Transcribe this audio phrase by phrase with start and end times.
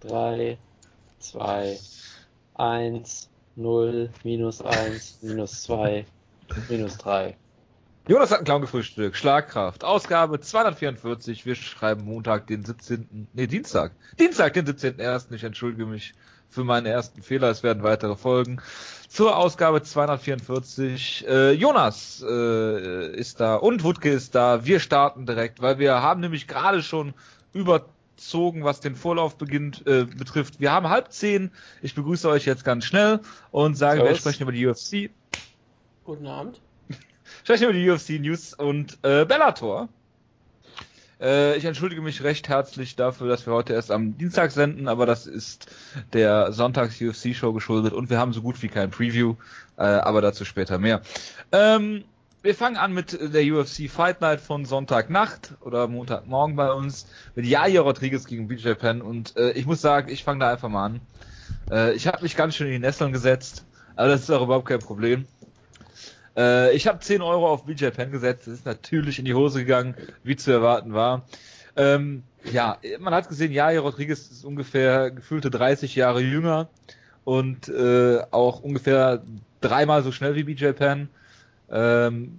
[0.00, 0.58] 3,
[1.18, 1.78] 2,
[2.54, 6.06] 1, 0, minus 1, minus 2,
[6.68, 7.36] minus 3.
[8.08, 9.16] Jonas hat ein Clown gefrühstückt.
[9.16, 9.84] Schlagkraft.
[9.84, 11.46] Ausgabe 244.
[11.46, 13.28] Wir schreiben Montag, den 17.
[13.34, 13.92] Nee, Dienstag.
[14.18, 15.32] Dienstag, den 17.01.
[15.32, 16.14] Ich entschuldige mich
[16.48, 17.50] für meine ersten Fehler.
[17.50, 18.60] Es werden weitere Folgen.
[19.08, 21.26] Zur Ausgabe 244.
[21.28, 24.64] Äh, Jonas äh, ist da und Wutke ist da.
[24.64, 27.14] Wir starten direkt, weil wir haben nämlich gerade schon
[28.20, 30.60] überzogen, was den Vorlauf beginnt, äh, betrifft.
[30.60, 31.50] Wir haben halb zehn.
[31.80, 33.20] Ich begrüße euch jetzt ganz schnell
[33.50, 34.12] und sage, Servus.
[34.12, 35.10] wir sprechen über die UFC.
[36.04, 36.60] Guten Abend
[37.44, 39.88] sprechen über die UFC News und äh, Bellator.
[41.18, 45.06] Äh, ich entschuldige mich recht herzlich dafür, dass wir heute erst am Dienstag senden, aber
[45.06, 45.70] das ist
[46.12, 49.36] der Sonntags-UFC-Show geschuldet und wir haben so gut wie kein Preview,
[49.78, 51.00] äh, aber dazu später mehr.
[51.52, 52.04] Ähm,
[52.42, 57.44] wir fangen an mit der UFC Fight Night von Sonntagnacht oder Montagmorgen bei uns mit
[57.44, 60.86] Jair Rodriguez gegen BJ Penn und äh, ich muss sagen, ich fange da einfach mal
[60.86, 61.00] an.
[61.70, 64.68] Äh, ich habe mich ganz schön in die Nesseln gesetzt, aber das ist auch überhaupt
[64.68, 65.26] kein Problem.
[66.36, 68.46] Äh, ich habe 10 Euro auf BJ Penn gesetzt.
[68.46, 71.26] Das ist natürlich in die Hose gegangen, wie zu erwarten war.
[71.76, 76.68] Ähm, ja, man hat gesehen, Jair Rodriguez ist ungefähr gefühlte 30 Jahre jünger
[77.24, 79.22] und äh, auch ungefähr
[79.60, 81.10] dreimal so schnell wie BJ Penn.
[81.70, 82.38] Ähm,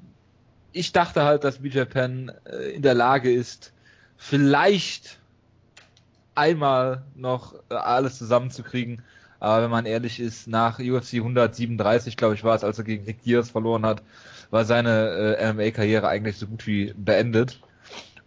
[0.74, 3.74] ich dachte halt, dass BJ Penn äh, in der Lage ist,
[4.18, 5.20] vielleicht
[6.36, 9.02] einmal noch äh, alles zusammenzukriegen.
[9.40, 13.06] Aber wenn man ehrlich ist, nach UFC 137, glaube ich, war es, als er gegen
[13.06, 14.04] Rick Gears verloren hat,
[14.52, 17.60] war seine äh, MMA-Karriere eigentlich so gut wie beendet.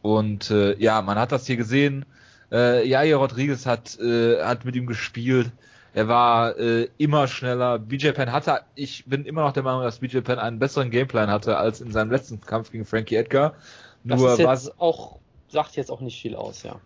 [0.03, 2.05] Und äh, ja, man hat das hier gesehen.
[2.51, 5.53] Äh, Jair Rodriguez hat, äh, hat mit ihm gespielt.
[5.95, 7.79] Er war äh, immer schneller.
[7.79, 11.31] BJ Penn hatte, ich bin immer noch der Meinung, dass BJ Penn einen besseren Gameplan
[11.31, 13.55] hatte als in seinem letzten Kampf gegen Frankie Edgar.
[14.03, 16.81] Nur das ist jetzt auch, sagt jetzt auch nicht viel aus, ja.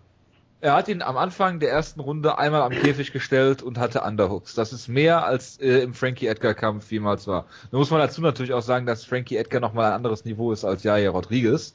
[0.60, 4.54] Er hat ihn am Anfang der ersten Runde einmal am Käfig gestellt und hatte Underhooks.
[4.54, 7.46] Das ist mehr als äh, im Frankie Edgar Kampf jemals war.
[7.70, 10.64] Da muss man dazu natürlich auch sagen, dass Frankie Edgar nochmal ein anderes Niveau ist
[10.64, 11.74] als Jair Rodriguez.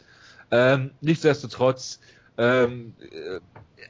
[0.52, 2.00] Ähm, nichtsdestotrotz
[2.38, 3.40] ähm, äh,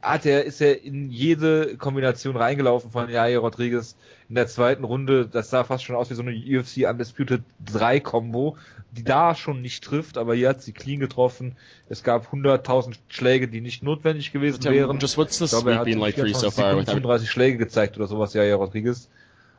[0.03, 3.95] hat er, ist er in jede Kombination reingelaufen von Jair Rodriguez
[4.27, 5.27] in der zweiten Runde.
[5.27, 8.57] Das sah fast schon aus wie so eine UFC Undisputed 3 Combo,
[8.91, 11.55] die da schon nicht trifft, aber hier hat sie clean getroffen.
[11.87, 14.99] Es gab 100.000 Schläge, die nicht notwendig gewesen wären.
[14.99, 18.33] Just what's the ich glaube, er hat like so far 35 Schläge gezeigt oder sowas,
[18.33, 19.09] Jair Rodriguez.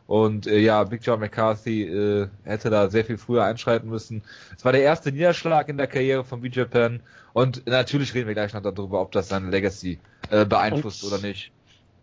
[0.06, 4.22] Und äh, ja, Big John McCarthy äh, hätte da sehr viel früher einschreiten müssen.
[4.56, 7.00] Es war der erste Niederschlag in der Karriere von BJ Penn.
[7.32, 9.98] Und natürlich reden wir gleich noch darüber, ob das seine Legacy
[10.31, 11.53] äh, beeinflusst und, oder nicht.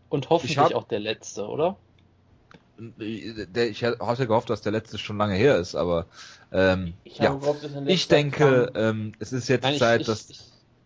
[0.09, 1.77] Und hoffentlich hab, auch der letzte, oder?
[2.77, 6.07] Der, ich hatte gehofft, dass der letzte schon lange her ist, aber
[6.51, 7.35] ähm, ich, ja.
[7.35, 10.29] gehofft, ich denke, ähm, es ist jetzt Nein, Zeit, ich, dass.
[10.31, 10.41] Ich,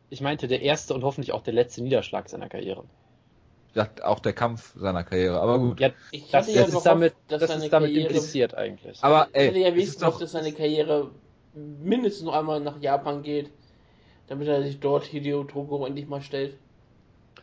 [0.10, 2.84] ich meinte der erste und hoffentlich auch der letzte Niederschlag seiner Karriere
[4.04, 5.40] auch der Kampf seiner Karriere.
[5.40, 5.80] Aber gut.
[5.80, 9.04] Ja, ich das, ja ist damit, dass das ist damit Karriere, impliziert eigentlich.
[9.04, 11.12] Aber ey, ich hätte ja wenigstens doch, dass seine Karriere
[11.54, 13.50] mindestens noch einmal nach Japan geht,
[14.28, 16.58] damit er sich dort Hideo Togo endlich mal stellt.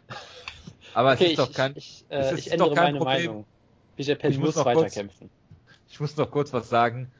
[0.94, 3.26] Aber okay, es ist ich, doch kein, ich, ich, äh, ich ändere meine Problem.
[3.26, 3.46] Meinung.
[3.96, 5.30] BJ Penn muss, muss weiterkämpfen.
[5.88, 7.12] Ich muss noch kurz was sagen.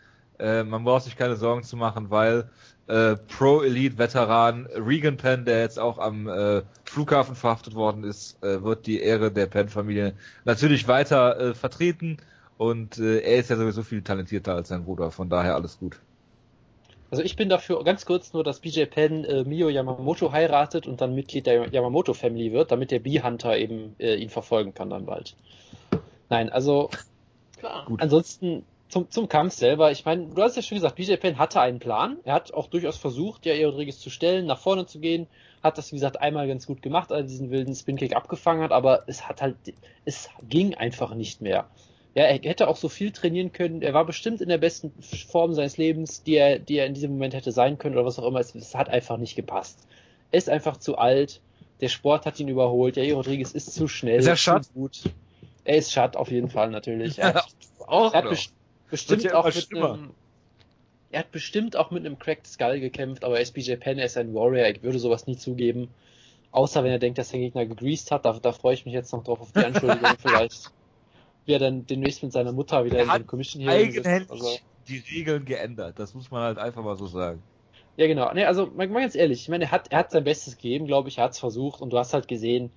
[0.43, 2.51] Äh, man braucht sich keine Sorgen zu machen, weil
[2.89, 8.87] äh, Pro-Elite-Veteran Regan Penn, der jetzt auch am äh, Flughafen verhaftet worden ist, äh, wird
[8.87, 10.15] die Ehre der Penn-Familie
[10.45, 12.19] natürlich weiter äh, vertreten.
[12.59, 15.99] Und er ist ja sowieso viel talentierter als sein Bruder, von daher alles gut.
[17.13, 21.03] Also ich bin dafür ganz kurz nur, dass BJ Penn äh, Mio Yamamoto heiratet und
[21.03, 25.05] dann Mitglied der Yamamoto Family wird, damit der Bee-Hunter eben äh, ihn verfolgen kann dann
[25.05, 25.37] bald.
[26.31, 26.89] Nein, also
[27.59, 27.85] Klar.
[27.85, 28.01] Gut.
[28.01, 31.63] ansonsten zum, zum Kampf selber, ich meine, du hast ja schon gesagt, BJ Penn hatte
[31.63, 32.19] einen Plan.
[32.25, 35.29] Er hat auch durchaus versucht, ja, Rodriguez zu stellen, nach vorne zu gehen.
[35.63, 38.71] Hat das, wie gesagt, einmal ganz gut gemacht, als er diesen wilden Spin-Kick abgefangen hat,
[38.71, 39.57] aber es hat halt,
[40.05, 41.69] es ging einfach nicht mehr.
[42.15, 43.81] Ja, er hätte auch so viel trainieren können.
[43.81, 47.13] Er war bestimmt in der besten Form seines Lebens, die er, die er in diesem
[47.13, 48.41] Moment hätte sein können oder was auch immer.
[48.41, 49.79] Es, es hat einfach nicht gepasst.
[50.33, 51.41] Er ist einfach zu alt.
[51.81, 52.99] Der Sport hat ihn überholt.
[52.99, 54.19] Ja, Rodriguez ist zu schnell.
[54.19, 54.69] Ist er Schatt?
[54.75, 55.05] Gut.
[55.65, 57.19] Er ist Schatt auf jeden Fall natürlich.
[57.19, 57.47] Er hat,
[57.87, 58.53] auch er hat,
[58.93, 60.11] bestimmt ja auch mit einem,
[61.11, 64.69] er hat bestimmt auch mit einem Cracked Skull gekämpft, aber SBJ Penn ist ein Warrior,
[64.69, 65.89] ich würde sowas nie zugeben.
[66.53, 69.13] Außer wenn er denkt, dass der Gegner gegreased hat, da, da freue ich mich jetzt
[69.13, 70.71] noch drauf auf die Anschuldigung vielleicht.
[71.47, 74.59] Wie er dann demnächst mit seiner Mutter wieder er in den Commission hier eigenhändig also,
[74.87, 77.43] die Regeln geändert, das muss man halt einfach mal so sagen.
[77.97, 78.33] Ja, genau.
[78.35, 80.87] Nee, also, mal, mal ganz ehrlich, ich meine, er hat, er hat sein Bestes gegeben,
[80.87, 82.71] glaube ich, er hat es versucht und du hast halt gesehen,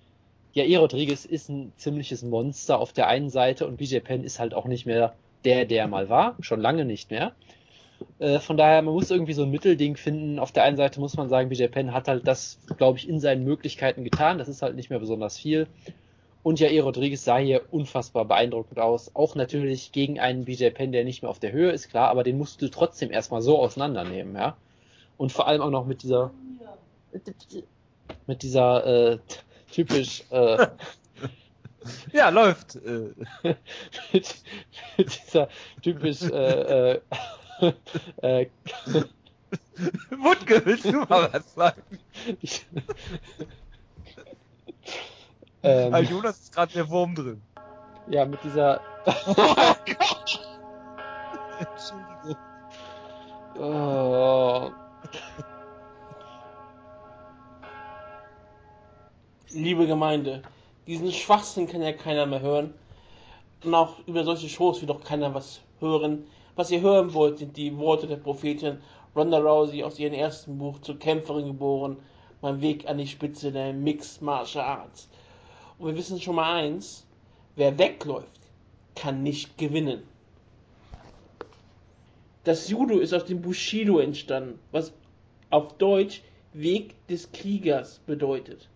[0.54, 0.78] ja, E.
[0.78, 4.66] Rodriguez ist ein ziemliches Monster auf der einen Seite und BJ Penn ist halt auch
[4.66, 5.14] nicht mehr
[5.46, 7.34] der, der mal war, schon lange nicht mehr.
[8.20, 10.40] Äh, von daher, man muss irgendwie so ein Mittelding finden.
[10.40, 13.20] Auf der einen Seite muss man sagen, BJ Penn hat halt das, glaube ich, in
[13.20, 14.38] seinen Möglichkeiten getan.
[14.38, 15.68] Das ist halt nicht mehr besonders viel.
[16.44, 19.16] Und Jair Rodriguez sah hier unfassbar beeindruckend aus.
[19.16, 22.24] Auch natürlich gegen einen BJ Penn, der nicht mehr auf der Höhe ist, klar, aber
[22.24, 24.56] den musst du trotzdem erstmal so auseinandernehmen, ja.
[25.18, 26.32] Und vor allem auch noch mit dieser,
[28.28, 29.18] mit dieser äh,
[29.72, 30.68] typisch äh,
[32.12, 32.76] ja, läuft.
[32.86, 33.16] mit,
[34.98, 35.48] mit, dieser
[35.82, 37.02] typisch äh, äh,
[38.22, 38.48] äh,
[40.10, 41.82] Wutke, willst du mal was sagen?
[45.64, 47.42] ähm, also Jonas ist gerade der Wurm drin.
[48.08, 48.82] Ja, mit dieser.
[49.06, 50.40] oh Gott!
[51.60, 52.38] Entschuldigung.
[53.58, 54.72] Oh.
[59.52, 60.42] Liebe Gemeinde,
[60.88, 62.74] diesen Schwachsinn kann ja keiner mehr hören.
[63.64, 66.28] Und auch über solche Shows will doch keiner was hören.
[66.56, 68.80] Was ihr hören wollt, sind die Worte der Prophetin
[69.16, 71.98] Ronda Rousey aus ihrem ersten Buch zur Kämpferin geboren.
[72.42, 75.10] Mein Weg an die Spitze der Mixed Martial Arts.
[75.80, 77.06] Und wir wissen schon mal eins,
[77.56, 78.42] wer wegläuft,
[78.94, 80.04] kann nicht gewinnen.
[82.44, 84.94] Das Judo ist aus dem Bushido entstanden, was
[85.50, 86.22] auf Deutsch
[86.54, 88.70] Weg des Kriegers bedeutet.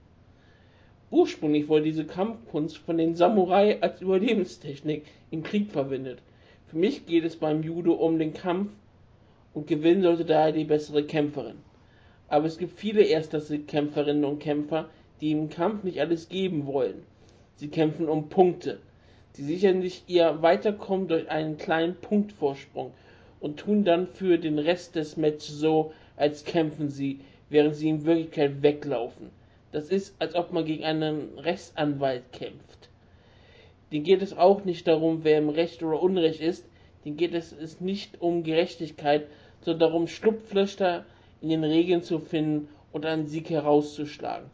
[1.12, 6.20] Ursprünglich wurde diese Kampfkunst von den Samurai als Überlebenstechnik im Krieg verwendet.
[6.68, 8.70] Für mich geht es beim Judo um den Kampf
[9.56, 11.58] und gewinnen sollte daher die bessere Kämpferin.
[12.28, 14.88] Aber es gibt viele erstklassige Kämpferinnen und Kämpfer,
[15.20, 17.02] die im Kampf nicht alles geben wollen.
[17.56, 18.78] Sie kämpfen um Punkte.
[19.32, 22.92] Sie sichern sich ihr Weiterkommen durch einen kleinen Punktvorsprung
[23.40, 28.06] und tun dann für den Rest des Matches so, als kämpfen sie, während sie in
[28.06, 29.39] Wirklichkeit weglaufen.
[29.72, 32.90] Das ist, als ob man gegen einen Rechtsanwalt kämpft.
[33.92, 36.66] Den geht es auch nicht darum, wer im Recht oder Unrecht ist.
[37.06, 39.28] Den geht es, es nicht um Gerechtigkeit,
[39.62, 41.06] sondern darum, Schlupflöcher
[41.42, 44.50] in den Regeln zu finden und einen Sieg herauszuschlagen.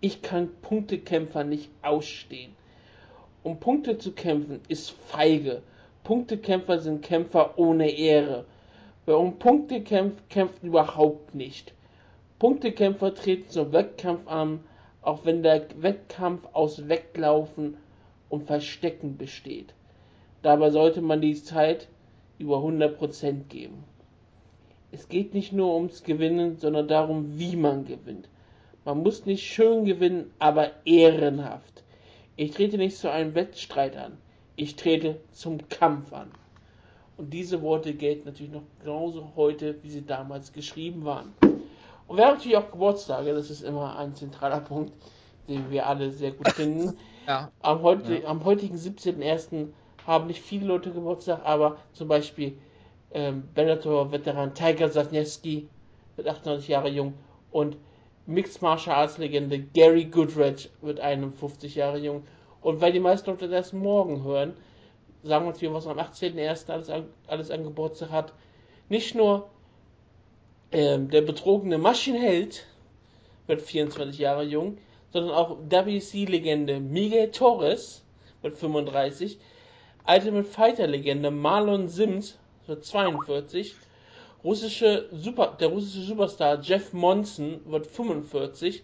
[0.00, 2.52] Ich kann Punktekämpfer nicht ausstehen.
[3.42, 5.62] Um Punkte zu kämpfen ist feige.
[6.04, 8.44] Punktekämpfer sind Kämpfer ohne Ehre.
[9.06, 11.72] Wer um Punkte kämpft, kämpft überhaupt nicht.
[12.40, 14.60] Punktekämpfer treten zum Wettkampf an,
[15.02, 17.76] auch wenn der Wettkampf aus Weglaufen
[18.30, 19.74] und Verstecken besteht.
[20.40, 21.88] Dabei sollte man die Zeit
[22.38, 23.84] über 100% geben.
[24.90, 28.30] Es geht nicht nur ums Gewinnen, sondern darum, wie man gewinnt.
[28.86, 31.84] Man muss nicht schön gewinnen, aber ehrenhaft.
[32.36, 34.16] Ich trete nicht zu einem Wettstreit an.
[34.56, 36.30] Ich trete zum Kampf an.
[37.18, 41.34] Und diese Worte gelten natürlich noch genauso heute, wie sie damals geschrieben waren.
[42.10, 44.92] Und wir haben natürlich auch Geburtstage, das ist immer ein zentraler Punkt,
[45.48, 46.96] den wir alle sehr gut finden.
[47.26, 47.52] Ja.
[47.60, 48.28] Am, heute, ja.
[48.28, 49.68] am heutigen 17.01.
[50.04, 52.56] haben nicht viele Leute Geburtstag, aber zum Beispiel
[53.12, 55.68] ähm, Bellator-Veteran Tiger Safneski
[56.16, 57.14] wird 98 Jahre jung
[57.52, 57.76] und
[58.26, 62.24] Mixed Martial Arts Legende Gary Goodridge wird 51 Jahre jung.
[62.62, 64.54] Und weil die meisten Leute das morgen hören,
[65.22, 66.70] sagen wir uns hier, was am 18.01.
[66.70, 68.32] alles, an, alles an Geburtstag hat.
[68.88, 69.50] Nicht nur
[70.72, 72.66] ähm, der betrogene Maschinenheld
[73.46, 74.78] wird 24 Jahre jung,
[75.12, 78.04] sondern auch WC-Legende Miguel Torres
[78.42, 79.38] wird 35,
[80.06, 83.74] Ultimate Fighter-Legende Marlon Sims wird 42,
[84.44, 88.82] russische Super, der russische Superstar Jeff Monson wird 45,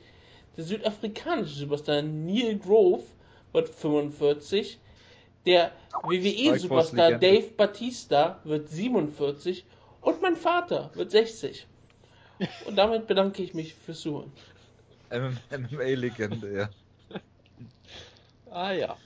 [0.56, 3.04] der südafrikanische Superstar Neil Grove
[3.52, 4.78] wird 45,
[5.46, 5.70] der
[6.02, 9.64] WWE-Superstar Dave Batista wird 47
[10.00, 11.66] und mein Vater wird 60.
[12.66, 14.32] Und damit bedanke ich mich fürs Zuhören.
[15.10, 16.68] MMA-Legende, ja.
[18.50, 18.96] ah ja.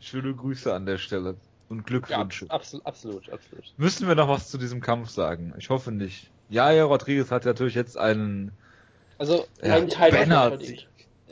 [0.00, 1.36] Schöne Grüße an der Stelle
[1.68, 2.46] und Glückwünsche.
[2.46, 3.64] Ja, absolut, absolut, absolut.
[3.76, 5.54] Müssen wir noch was zu diesem Kampf sagen?
[5.58, 6.28] Ich hoffe nicht.
[6.50, 8.52] Ja, ja, Rodriguez hat natürlich jetzt einen.
[9.18, 10.58] Also, ja, ein Teil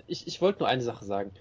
[0.07, 1.33] Ich, ich wollte nur eine Sache sagen.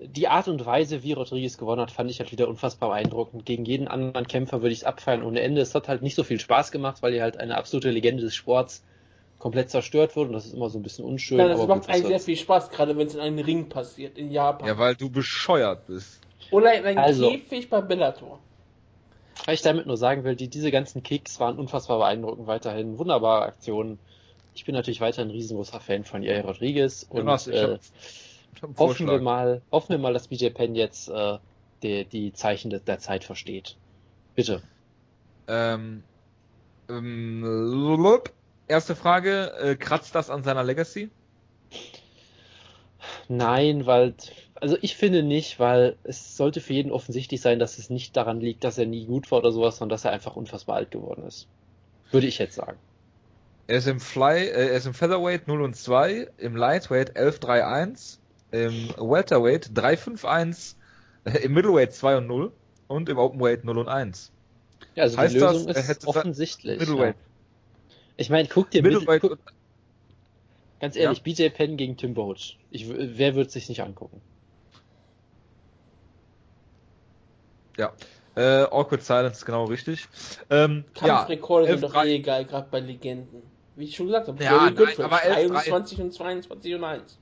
[0.00, 3.44] Die Art und Weise, wie Rodriguez gewonnen hat, fand ich halt wieder unfassbar beeindruckend.
[3.44, 5.60] Gegen jeden anderen Kämpfer würde ich es abfeiern ohne Ende.
[5.60, 8.34] Es hat halt nicht so viel Spaß gemacht, weil er halt eine absolute Legende des
[8.34, 8.82] Sports
[9.38, 11.38] komplett zerstört wird und das ist immer so ein bisschen unschön.
[11.38, 14.30] Ja, das macht eigentlich sehr viel Spaß, gerade wenn es in einem Ring passiert, in
[14.30, 14.66] Japan.
[14.66, 16.20] Ja, weil du bescheuert bist.
[16.50, 18.38] Oder in einem also, Käfig bei Bellator.
[19.46, 22.98] Was ich damit nur sagen will, die, diese ganzen Kicks waren unfassbar beeindruckend weiterhin.
[22.98, 23.98] Wunderbare Aktionen.
[24.54, 27.78] Ich bin natürlich weiterhin ein riesengroßer Fan von Jair Rodriguez und ja, äh,
[28.76, 31.38] hoffen, wir mal, hoffen wir mal, dass BJ Penn jetzt äh,
[31.82, 33.76] die, die Zeichen der, der Zeit versteht.
[34.34, 34.62] Bitte.
[35.46, 36.02] Ähm,
[36.88, 37.44] ähm,
[38.68, 41.10] Erste Frage, äh, kratzt das an seiner Legacy?
[43.28, 44.14] Nein, weil,
[44.54, 48.40] also ich finde nicht, weil es sollte für jeden offensichtlich sein, dass es nicht daran
[48.40, 51.24] liegt, dass er nie gut war oder sowas, sondern dass er einfach unfassbar alt geworden
[51.26, 51.46] ist.
[52.10, 52.78] Würde ich jetzt sagen.
[53.66, 57.38] Er ist im Fly, äh, er ist im Featherweight 0 und 2, im Lightweight 11
[57.38, 58.20] 3 1,
[58.50, 60.74] im Welterweight 3-5-1,
[61.24, 62.52] äh, im Middleweight 2 und 0
[62.86, 64.32] und im Openweight 0 und 1.
[64.94, 66.78] Ja, also Heißt die Lösung das, ist offensichtlich.
[66.78, 67.16] Middleweight.
[67.16, 67.27] Ja.
[68.18, 69.38] Ich meine, guck dir Middle, Middleweight guck,
[70.80, 72.58] ganz ehrlich, BJ Penn gegen Tim Boach.
[72.70, 74.20] Ich, wer wird sich nicht angucken?
[77.78, 77.92] ja.
[78.36, 80.06] Äh, Awkward Silence, genau richtig.
[80.50, 83.42] Ähm, ja, Kampfrekorde sind 11, doch 3 eh egal, gerade bei Legenden.
[83.74, 86.84] Wie ich schon gesagt habe, Ja, Gary nein, Goodrich, aber 11, 21 und 22 und
[86.84, 87.18] 1.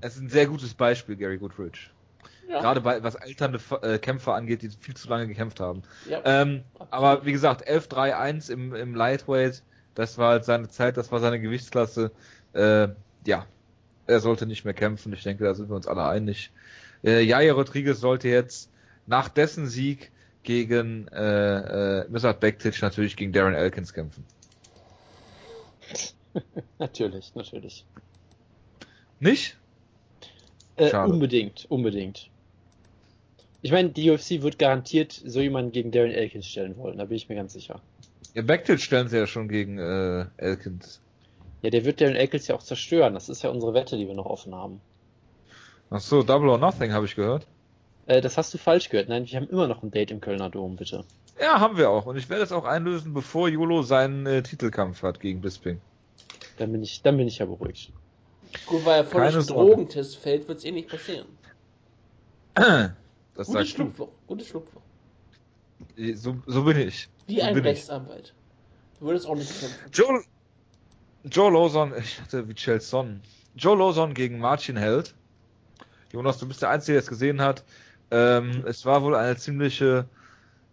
[0.00, 1.91] es ist ein sehr gutes Beispiel, Gary Goodrich.
[2.52, 5.82] Ja, Gerade bei, was alternde äh, Kämpfer angeht, die viel zu lange gekämpft haben.
[6.06, 6.20] ja.
[6.26, 9.62] Ähm, aber wie gesagt, 11-3-1 im, im Lightweight,
[9.94, 12.12] das war halt seine Zeit, das war seine Gewichtsklasse.
[12.52, 12.88] Äh,
[13.24, 13.46] ja,
[14.06, 15.14] er sollte nicht mehr kämpfen.
[15.14, 16.50] Ich denke, da sind wir uns alle einig.
[17.02, 18.70] Äh, Jair Rodriguez sollte jetzt
[19.06, 24.26] nach dessen Sieg gegen äh, äh, Mirsad Bektic natürlich gegen Darren Elkins kämpfen.
[26.78, 27.86] Natürlich, natürlich.
[29.20, 29.58] Nicht?
[30.76, 32.30] Äh, unbedingt, unbedingt.
[33.62, 37.16] Ich meine, die UFC wird garantiert so jemanden gegen Darren Elkins stellen wollen, da bin
[37.16, 37.80] ich mir ganz sicher.
[38.34, 41.00] Ja, Bektic stellen sie ja schon gegen äh, Elkins.
[41.62, 43.14] Ja, der wird Darren Elkins ja auch zerstören.
[43.14, 44.80] Das ist ja unsere Wette, die wir noch offen haben.
[45.90, 47.46] Ach so, Double or Nothing habe ich gehört.
[48.06, 49.08] Äh, das hast du falsch gehört.
[49.08, 51.04] Nein, wir haben immer noch ein Date im Kölner Dom, bitte.
[51.40, 52.06] Ja, haben wir auch.
[52.06, 55.80] Und ich werde es auch einlösen, bevor Jolo seinen äh, Titelkampf hat gegen Bisping.
[56.58, 57.92] Dann bin ich, dann bin ich ja beruhigt.
[58.66, 59.46] Gut, weil er vor dem.
[59.46, 61.26] Drogentest fällt, wird es eh nicht passieren.
[63.34, 63.76] Das Gutes sagst du.
[63.82, 64.82] Schlupfloch, gutes Schlupfloch.
[66.14, 67.08] So, so bin ich.
[67.26, 67.58] Wie so ein.
[67.58, 68.34] Rechtsanwalt.
[68.98, 69.78] Du würdest auch nicht kämpfen.
[69.92, 70.22] Joe,
[71.24, 73.20] Joe Lawson, ich hatte wie Son.
[73.56, 75.14] Joe Lawson gegen Martin Held.
[76.12, 77.64] Jonas, du bist der Einzige, der es gesehen hat.
[78.10, 80.06] Ähm, es war wohl eine ziemliche,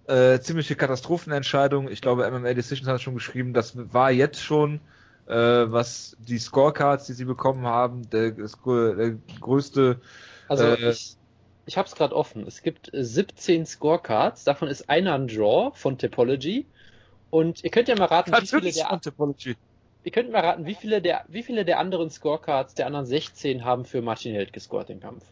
[0.07, 1.89] äh, ziemliche Katastrophenentscheidung.
[1.89, 4.81] Ich glaube, MMA Decisions hat schon geschrieben, das war jetzt schon,
[5.27, 10.01] äh, was die Scorecards, die sie bekommen haben, der, der größte
[10.49, 11.15] Also Äh, ich,
[11.69, 12.47] ich habe es gerade offen.
[12.47, 14.43] Es gibt äh, 17 Scorecards.
[14.43, 16.65] Davon ist einer ein Draw von Topology.
[17.29, 18.99] Und ihr könnt ja mal raten, wie viele der
[20.03, 23.63] ihr könnt mal raten, wie viele der wie viele der anderen Scorecards der anderen 16
[23.63, 25.23] haben für Martin Held gescored den Kampf.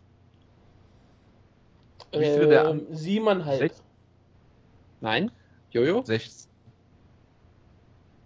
[2.11, 3.57] Wie viele der ähm, siebeneinhalb.
[3.57, 3.83] Sechs?
[5.01, 5.31] Nein?
[5.71, 6.03] Jojo?
[6.03, 6.51] 16.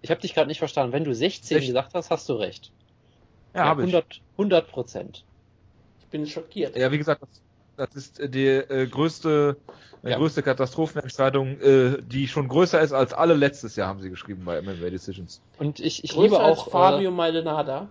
[0.02, 0.92] Ich habe dich gerade nicht verstanden.
[0.92, 2.74] Wenn du 16 Sech- gesagt hast, hast du recht.
[3.56, 3.88] Ja, habe ich.
[3.88, 5.24] 100 100 Prozent.
[6.02, 6.76] Ich bin schockiert.
[6.76, 7.42] Ja, wie gesagt, das,
[7.78, 9.58] das ist äh, die äh, größte,
[10.04, 10.18] äh, Ja.
[10.18, 14.62] größte Katastrophenentscheidung, äh, die schon größer ist als alle letztes Jahr, haben sie geschrieben bei
[14.62, 15.42] MMA Decisions.
[15.60, 17.88] Und ich, ich Größer liebe als auch Fabio äh, Maldonada.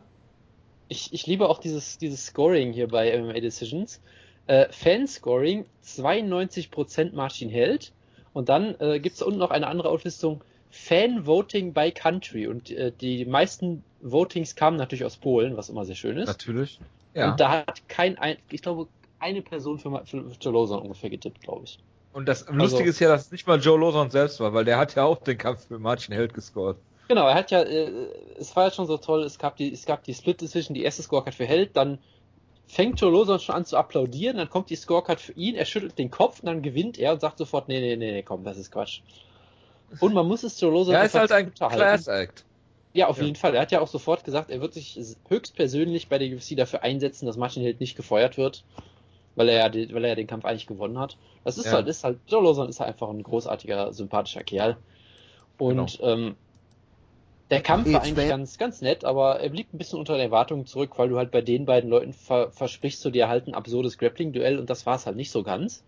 [0.89, 4.01] ich, ich liebe auch dieses dieses Scoring hier bei MMA Decisions.
[4.47, 7.93] Äh, Fanscoring 92% Martin Held
[8.33, 12.71] und dann äh, gibt es unten noch eine andere Auflistung Fan Voting by Country und
[12.71, 16.29] äh, die meisten Votings kamen natürlich aus Polen, was immer sehr schön ist.
[16.29, 16.81] Natürlich.
[17.15, 17.31] Ja.
[17.33, 18.89] Und da hat kein ein, ich glaube
[19.21, 21.79] eine Person für, für, für Joe Lawson ungefähr getippt, glaube ich.
[22.13, 24.65] Und das Also- Lustige ist ja, dass es nicht mal Joe Lawson selbst war, weil
[24.65, 26.77] der hat ja auch den Kampf mit Martin Held gescored.
[27.09, 27.91] Genau, er hat ja, äh,
[28.39, 30.83] es war ja schon so toll, es gab die, es gab die Split Decision, die
[30.83, 31.99] erste Scorecard für Held, dann
[32.69, 35.99] fängt Joe Lawson schon an zu applaudieren, dann kommt die Scorecard für ihn, er schüttelt
[35.99, 38.59] den Kopf und dann gewinnt er und sagt sofort, nee, nee, nee, nee, komm, das
[38.59, 39.01] ist Quatsch.
[39.99, 41.53] Und man muss es Joe Lawson Er ist halt ein.
[41.53, 42.45] Class Act.
[42.93, 43.25] Ja, auf Ja.
[43.25, 43.55] jeden Fall.
[43.57, 44.97] Er hat ja auch sofort gesagt, er wird sich
[45.29, 48.65] höchstpersönlich bei der UFC dafür einsetzen, dass Martin Held nicht gefeuert wird,
[49.35, 51.19] weil er ja, den, weil er ja den Kampf eigentlich gewonnen hat.
[51.45, 51.73] Das ist Ja.
[51.73, 54.77] halt, ist halt, Joe Lawson ist halt einfach ein großartiger, sympathischer Kerl.
[55.59, 56.37] Und ähm,
[57.51, 60.65] der Kampf war eigentlich ganz, ganz nett, aber er blieb ein bisschen unter den Erwartungen
[60.65, 63.99] zurück, weil du halt bei den beiden Leuten ver versprichst du dir halt ein absurdes
[63.99, 65.85] Grappling-Duell und das war es halt nicht so ganz.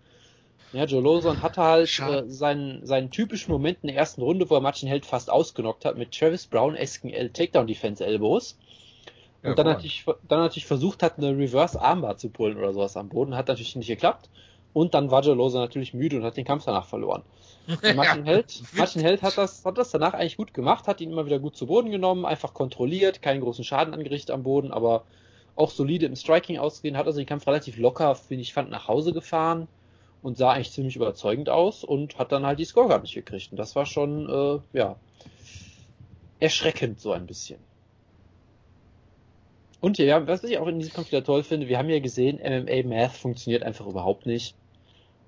[0.72, 4.56] Ja, Joe Lawson hatte halt äh, seinen, seinen typischen Moment in der ersten Runde, wo
[4.56, 7.32] er Martin Held fast ausgenockt hat mit Travis Brown-esken L-
[9.42, 13.36] Und dann, natürlich, dann natürlich versucht hat, eine Reverse-Armbar zu pullen oder sowas am Boden.
[13.36, 14.30] Hat natürlich nicht geklappt.
[14.72, 17.22] Und dann war Lawson natürlich müde und hat den Kampf danach verloren.
[17.68, 21.12] Und Martin, Held, Martin Held hat das, hat das danach eigentlich gut gemacht, hat ihn
[21.12, 25.04] immer wieder gut zu Boden genommen, einfach kontrolliert, keinen großen Schaden angerichtet am Boden, aber
[25.54, 28.88] auch solide im Striking ausgesehen, hat also den Kampf relativ locker, wie ich fand, nach
[28.88, 29.68] Hause gefahren
[30.22, 33.52] und sah eigentlich ziemlich überzeugend aus und hat dann halt die Scorecard nicht gekriegt.
[33.52, 34.96] Und das war schon, äh, ja,
[36.40, 37.60] erschreckend so ein bisschen.
[39.82, 42.38] Und ja, was ich auch in diesem Kampf wieder toll finde, wir haben ja gesehen,
[42.38, 44.54] MMA Math funktioniert einfach überhaupt nicht.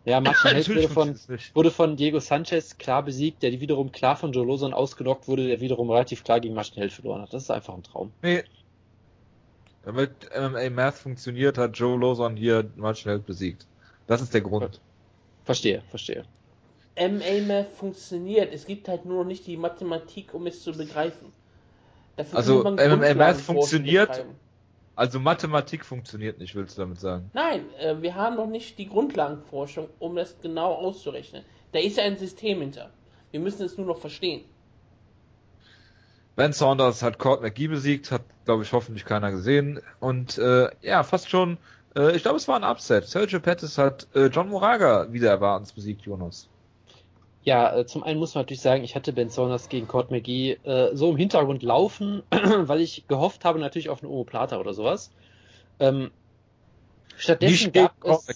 [0.04, 1.18] Ja, Martin Held wurde von,
[1.54, 5.61] wurde von Diego Sanchez klar besiegt, der wiederum klar von Joe Lawson ausgenockt wurde, der
[5.61, 7.34] wiederum relativ klar gegen Martin Held verloren hat.
[7.34, 8.12] Das ist einfach ein Traum.
[8.23, 8.44] Nee.
[9.84, 13.66] Damit MMA Math funktioniert, hat Joe Lawson hier Martin Held besiegt.
[14.06, 14.80] Das ist der Grund.
[15.44, 16.25] Verstehe, verstehe.
[16.96, 18.52] MA-Math funktioniert.
[18.52, 21.32] Es gibt halt nur noch nicht die Mathematik, um es zu begreifen.
[22.16, 24.25] Dafür Also, MMA Math funktioniert.
[24.96, 27.30] Also Mathematik funktioniert nicht, willst du damit sagen?
[27.32, 31.44] Nein, äh, wir haben noch nicht die Grundlagenforschung, um das genau auszurechnen.
[31.72, 32.90] Da ist ja ein System hinter.
[33.32, 34.44] Wir müssen es nur noch verstehen.
[36.36, 39.80] Ben Saunders hat Court McGee besiegt, hat, glaube ich, hoffentlich keiner gesehen.
[40.00, 41.58] Und äh, ja, fast schon,
[41.96, 43.06] äh, ich glaube, es war ein Upset.
[43.06, 46.48] Sergio Pettis hat äh, John Moraga wieder erwartens besiegt, Jonas.
[47.44, 50.52] Ja, äh, zum einen muss man natürlich sagen, ich hatte Ben Saunders gegen Court McGee
[50.64, 55.10] äh, so im Hintergrund laufen, weil ich gehofft habe natürlich auf eine Omoplata oder sowas.
[55.78, 56.10] Ähm,
[57.16, 58.26] stattdessen, gab es,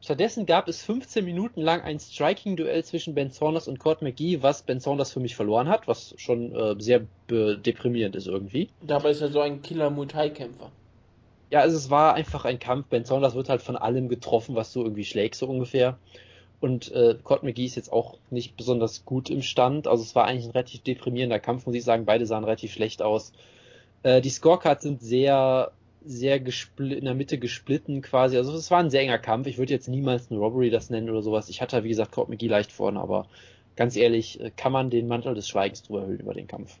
[0.00, 4.62] stattdessen gab es 15 Minuten lang ein Striking-Duell zwischen Ben Saunders und Court McGee, was
[4.62, 8.70] Ben Saunders für mich verloren hat, was schon äh, sehr deprimierend ist irgendwie.
[8.80, 10.70] Dabei ist er so ein Killer-Muay-Thai-Kämpfer.
[11.50, 12.88] Ja, also es war einfach ein Kampf.
[12.88, 15.98] Ben Saunders wird halt von allem getroffen, was du irgendwie schlägst, so ungefähr.
[16.60, 19.86] Und äh, Cord McGee ist jetzt auch nicht besonders gut im Stand.
[19.86, 22.04] Also es war eigentlich ein relativ deprimierender Kampf, muss ich sagen.
[22.04, 23.32] Beide sahen relativ schlecht aus.
[24.02, 25.70] Äh, die Scorecards sind sehr,
[26.04, 28.36] sehr in der Mitte gesplitten quasi.
[28.36, 29.46] Also es war ein sehr enger Kampf.
[29.46, 31.48] Ich würde jetzt niemals eine Robbery das nennen oder sowas.
[31.48, 33.26] Ich hatte, wie gesagt, Cord McGee leicht vorne, aber
[33.76, 36.76] ganz ehrlich, äh, kann man den Mantel des Schweigens drüber hüllen über den Kampf.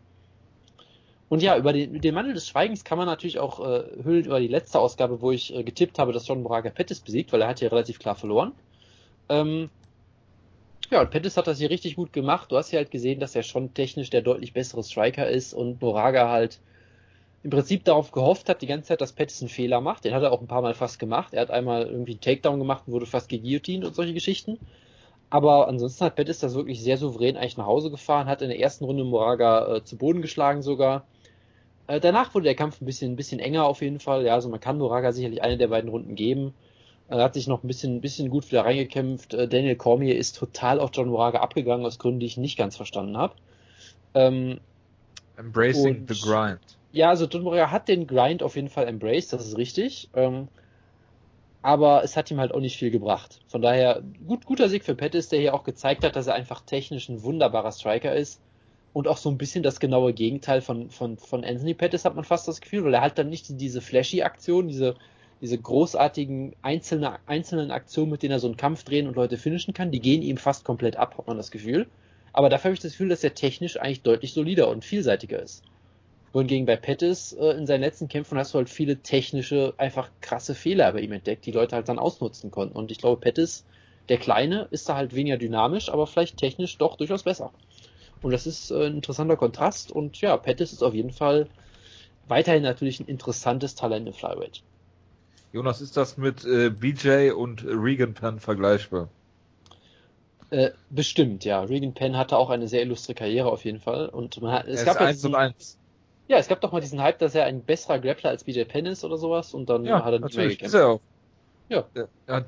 [1.28, 4.40] Und ja, über den, den Mantel des Schweigens kann man natürlich auch äh, hüllen über
[4.40, 7.48] die letzte Ausgabe, wo ich äh, getippt habe, dass John Moraga Pettis besiegt, weil er
[7.48, 8.52] hat hier relativ klar verloren.
[9.28, 9.70] Ähm,
[10.90, 12.50] ja, und Pettis hat das hier richtig gut gemacht.
[12.50, 15.80] Du hast ja halt gesehen, dass er schon technisch der deutlich bessere Striker ist und
[15.82, 16.60] Moraga halt
[17.42, 20.04] im Prinzip darauf gehofft hat, die ganze Zeit, dass Pettis einen Fehler macht.
[20.04, 21.34] Den hat er auch ein paar Mal fast gemacht.
[21.34, 24.58] Er hat einmal irgendwie einen Takedown gemacht und wurde fast geguillotined und solche Geschichten.
[25.30, 28.58] Aber ansonsten hat Pettis das wirklich sehr souverän eigentlich nach Hause gefahren, hat in der
[28.58, 31.06] ersten Runde Moraga äh, zu Boden geschlagen sogar.
[31.86, 34.24] Äh, danach wurde der Kampf ein bisschen, ein bisschen enger auf jeden Fall.
[34.24, 36.54] Ja, also man kann Moraga sicherlich eine der beiden Runden geben.
[37.08, 39.32] Er hat sich noch ein bisschen, ein bisschen gut wieder reingekämpft.
[39.34, 42.76] Äh, Daniel Cormier ist total auf John Moraga abgegangen, aus Gründen, die ich nicht ganz
[42.76, 43.34] verstanden habe.
[44.14, 44.60] Ähm,
[45.36, 46.60] Embracing und, the grind.
[46.92, 50.10] Ja, also John Moraga hat den Grind auf jeden Fall embraced, das ist richtig.
[50.14, 50.48] Ähm,
[51.62, 53.40] aber es hat ihm halt auch nicht viel gebracht.
[53.48, 56.60] Von daher, gut, guter Sieg für Pettis, der hier auch gezeigt hat, dass er einfach
[56.60, 58.40] technisch ein wunderbarer Striker ist.
[58.92, 62.24] Und auch so ein bisschen das genaue Gegenteil von, von, von Anthony Pettis hat man
[62.24, 64.94] fast das Gefühl, weil er halt dann nicht diese flashy Aktion, diese,
[65.40, 69.74] diese großartigen einzelne, einzelnen Aktionen, mit denen er so einen Kampf drehen und Leute finishen
[69.74, 71.86] kann, die gehen ihm fast komplett ab, hat man das Gefühl.
[72.32, 75.62] Aber dafür habe ich das Gefühl, dass er technisch eigentlich deutlich solider und vielseitiger ist.
[76.32, 80.54] Wohingegen bei Pettis äh, in seinen letzten Kämpfen hast du halt viele technische, einfach krasse
[80.54, 82.76] Fehler bei ihm entdeckt, die Leute halt dann ausnutzen konnten.
[82.76, 83.64] Und ich glaube, Pettis,
[84.08, 87.52] der Kleine, ist da halt weniger dynamisch, aber vielleicht technisch doch durchaus besser.
[88.20, 89.90] Und das ist äh, ein interessanter Kontrast.
[89.90, 91.48] Und ja, Pettis ist auf jeden Fall
[92.26, 94.62] weiterhin natürlich ein interessantes Talent im Flyweight.
[95.52, 99.08] Jonas, ist das mit äh, BJ und Regan Penn vergleichbar?
[100.50, 101.60] Äh, bestimmt, ja.
[101.62, 104.08] Regan Penn hatte auch eine sehr illustre Karriere auf jeden Fall.
[104.08, 105.78] Und man hat, es er gab ist eins und eins.
[106.28, 108.86] Ja, es gab doch mal diesen Hype, dass er ein besserer Grappler als BJ Penn
[108.86, 110.66] ist oder sowas und dann ja, hat er nicht mehr gekämpft.
[110.66, 111.00] Ist er auch.
[111.68, 111.84] Ja.
[112.26, 112.44] Er,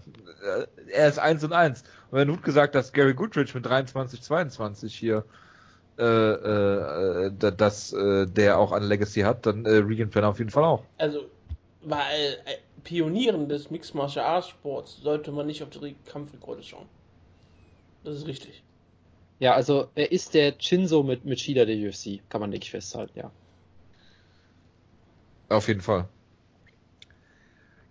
[0.89, 1.83] er ist eins und eins.
[2.11, 5.25] Und wenn du gesagt hast, Gary Goodrich mit 23, 22 hier,
[5.99, 10.51] äh, äh, dass äh, der auch eine Legacy hat, dann äh, Regan Penn auf jeden
[10.51, 10.85] Fall auch.
[10.97, 11.27] Also,
[11.83, 16.87] weil äh, Pionieren des Mixed Martial Arts Sports sollte man nicht auf die Kampfrekorde schauen.
[18.05, 18.63] Das ist richtig.
[19.39, 23.19] Ja, also er ist der Chinzo mit, mit Shida der UFC, kann man nicht festhalten,
[23.19, 23.31] ja.
[25.49, 26.09] Auf jeden Fall.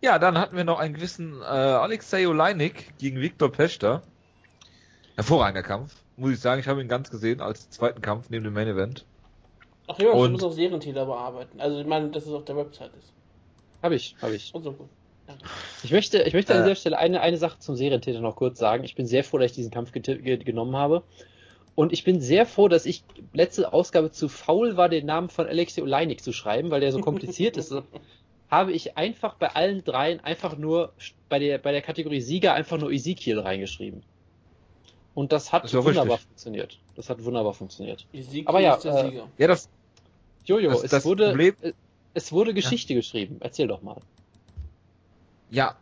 [0.02, 4.02] Ja, dann hatten wir noch einen gewissen äh, Alexei Oleinik gegen Viktor Pechter.
[5.16, 6.62] Hervorragender Kampf, muss ich sagen.
[6.62, 9.06] Ich habe ihn ganz gesehen als zweiten Kampf neben dem Main Event.
[9.88, 11.60] Ach ja, du musst auch Serientäter bearbeiten.
[11.60, 13.12] Also ich meine, dass es auf der Website ist.
[13.82, 14.54] Habe ich, habe ich.
[14.54, 14.90] Und so gut.
[15.28, 15.46] Danke.
[15.84, 16.64] Ich möchte, ich möchte an äh.
[16.64, 18.84] dieser Stelle eine, eine Sache zum Serientäter noch kurz sagen.
[18.84, 21.04] Ich bin sehr froh, dass ich diesen Kampf genommen habe.
[21.76, 25.48] Und ich bin sehr froh, dass ich letzte Ausgabe zu faul war, den Namen von
[25.48, 27.74] Alexei Oleinik zu schreiben, weil der so kompliziert ist.
[28.50, 30.92] Habe ich einfach bei allen dreien einfach nur
[31.30, 34.02] bei der, bei der Kategorie Sieger einfach nur Ezekiel reingeschrieben.
[35.14, 36.28] Und das hat das wunderbar richtig.
[36.28, 36.80] funktioniert.
[36.96, 38.08] Das hat wunderbar funktioniert.
[38.12, 39.70] Ezekiel Aber ja, äh, ja, das.
[40.46, 41.56] Jojo, das, es das wurde, Problem,
[42.14, 43.00] es wurde Geschichte ja.
[43.00, 43.38] geschrieben.
[43.40, 44.02] Erzähl doch mal.
[45.50, 45.76] Ja,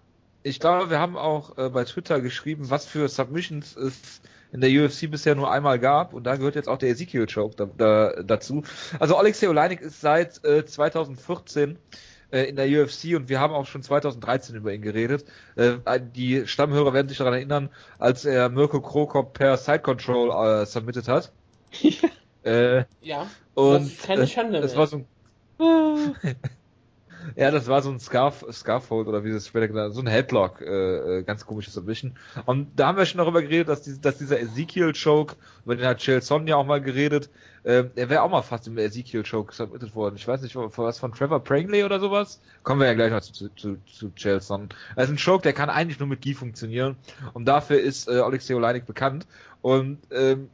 [0.44, 4.70] ich glaube, wir haben auch äh, bei Twitter geschrieben, was für Submissions es in der
[4.70, 8.24] UFC bisher nur einmal gab und da gehört jetzt auch der Ezekiel Choke da, da,
[8.24, 8.64] dazu.
[9.00, 11.78] Also Alexei Oleinik ist seit äh, 2014
[12.32, 15.26] äh, in der UFC und wir haben auch schon 2013 über ihn geredet.
[15.56, 15.78] Äh,
[16.16, 21.08] die Stammhörer werden sich daran erinnern, als er Mirko Krokop per Side Control äh, submitted
[21.08, 21.32] hat.
[22.44, 23.30] äh, ja.
[23.54, 24.60] Und das ist keine Schande.
[24.60, 25.06] Äh, das war so ein
[27.36, 30.62] Ja, das war so ein Scarf, Scarfold oder wie es später genannt so ein Headlock,
[30.62, 32.16] äh, äh, ganz komisches Submission.
[32.46, 36.02] Und da haben wir schon darüber geredet, dass, die, dass dieser Ezekiel-Choke, über den hat
[36.02, 37.30] Chael Son ja auch mal geredet,
[37.64, 40.16] äh, er wäre auch mal fast im Ezekiel-Choke submitted worden.
[40.16, 42.40] Ich weiß nicht, was von Trevor Prangley oder sowas?
[42.64, 44.70] Kommen wir ja gleich noch zu, zu, zu Chael Son.
[44.96, 46.96] Also ein Choke, der kann eigentlich nur mit Gi funktionieren.
[47.34, 49.28] Und dafür ist äh, Alexei Oleinik bekannt.
[49.62, 50.50] Und ähm,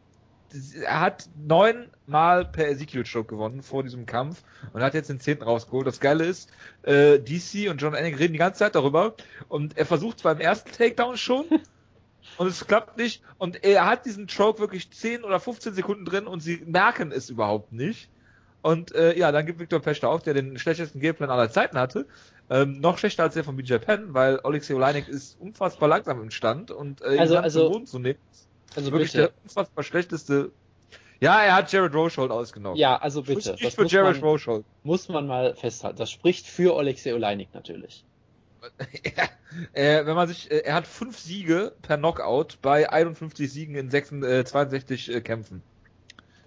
[0.83, 5.43] er hat neunmal per Ezekiel Choke gewonnen vor diesem Kampf und hat jetzt den zehnten
[5.43, 5.87] rausgeholt.
[5.87, 6.49] Das Geile ist,
[6.83, 9.15] äh, DC und John Enning reden die ganze Zeit darüber
[9.49, 11.45] und er versucht zwar im ersten Takedown schon
[12.37, 16.27] und es klappt nicht und er hat diesen Choke wirklich 10 oder 15 Sekunden drin
[16.27, 18.09] und sie merken es überhaupt nicht.
[18.61, 22.07] Und äh, ja, dann gibt Victor Pechter auf, der den schlechtesten Gameplan aller Zeiten hatte.
[22.49, 26.31] Ähm, noch schlechter als der von BJ Penn, weil Alexei Oleinik ist unfassbar langsam im
[26.31, 28.19] Stand und äh, also, also, zu nehmen.
[28.75, 29.27] Also wirklich bitte.
[29.27, 30.51] der unfassbar schlechteste.
[31.19, 32.77] Ja, er hat Jared Rochold ausgenommen.
[32.77, 33.51] Ja, also bitte.
[33.51, 34.65] Nicht das für Jared man, Rochold.
[34.83, 35.97] Muss man mal festhalten.
[35.97, 38.03] Das spricht für Alexei Oleinik natürlich.
[39.73, 43.89] äh, wenn man sich, äh, er hat fünf Siege per Knockout bei 51 Siegen in
[43.89, 45.63] 6, äh, 62 äh, Kämpfen.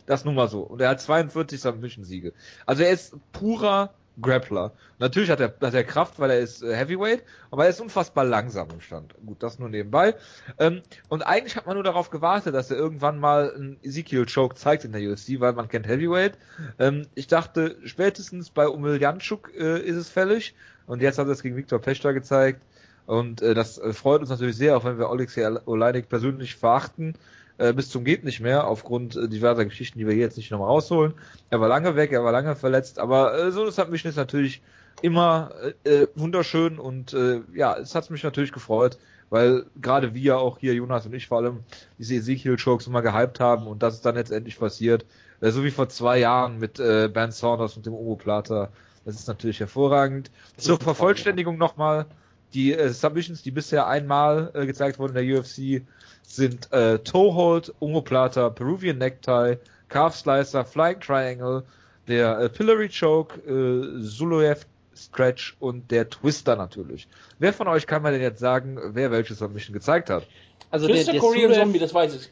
[0.06, 0.60] Das nun mal so.
[0.60, 2.32] Und er hat 42 Submission-Siege.
[2.64, 4.72] Also er ist purer Grappler.
[4.98, 8.24] Natürlich hat er, hat er Kraft, weil er ist äh, Heavyweight, aber er ist unfassbar
[8.24, 9.14] langsam im Stand.
[9.24, 10.14] Gut, das nur nebenbei.
[10.58, 14.84] Ähm, und eigentlich hat man nur darauf gewartet, dass er irgendwann mal einen Ezekiel-Choke zeigt
[14.84, 16.38] in der UFC, weil man kennt Heavyweight.
[16.78, 20.54] Ähm, ich dachte, spätestens bei Umil äh, ist es fällig.
[20.86, 22.62] Und jetzt hat er es gegen Viktor Pechter gezeigt.
[23.06, 27.14] Und äh, das äh, freut uns natürlich sehr, auch wenn wir Alexei Oleinik persönlich verachten
[27.58, 30.50] äh, bis zum geht nicht mehr, aufgrund äh, diverser Geschichten, die wir hier jetzt nicht
[30.50, 31.14] nochmal rausholen.
[31.50, 34.16] Er war lange weg, er war lange verletzt, aber äh, so das hat mich ist
[34.16, 34.62] natürlich
[35.02, 35.50] immer
[35.84, 38.98] äh, äh, wunderschön und äh, ja, es hat mich natürlich gefreut,
[39.30, 41.60] weil gerade wir auch hier, Jonas und ich vor allem,
[41.98, 45.04] diese Ezekiel-Chokes immer gehypt haben und das ist dann letztendlich passiert.
[45.40, 48.70] Äh, so wie vor zwei Jahren mit äh, Ben Saunders und dem Omo Plata.
[49.04, 50.30] Das ist natürlich hervorragend.
[50.56, 52.06] Zur Vervollständigung nochmal,
[52.54, 55.82] die äh, Submissions, die bisher einmal äh, gezeigt wurden in der UFC,
[56.26, 59.58] sind äh, Toehold, Omoplata, Peruvian Necktie,
[59.88, 61.62] Calf Slicer, Flying Triangle,
[62.08, 67.06] der äh, Pillory Choke, äh, Zuluev Stretch und der Twister natürlich.
[67.38, 70.26] Wer von euch kann mir denn jetzt sagen, wer welches Submission gezeigt hat?
[70.70, 72.30] Also Twister, der, der Korean Zuluev, Zombie, das weiß ich.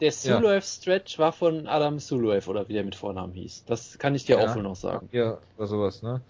[0.00, 0.60] Der Zuluev ja.
[0.60, 3.64] Stretch war von Adam Zuluev oder wie der mit Vornamen hieß.
[3.66, 4.50] Das kann ich dir ja.
[4.50, 5.08] auch wohl noch sagen.
[5.12, 6.20] Ja, oder sowas, ne?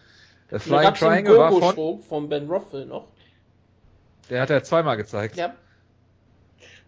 [0.50, 1.98] Der Flying Triangle war von...
[2.00, 3.08] von Ben Rothwell noch.
[4.30, 5.36] Der hat er zweimal gezeigt.
[5.36, 5.54] Ja.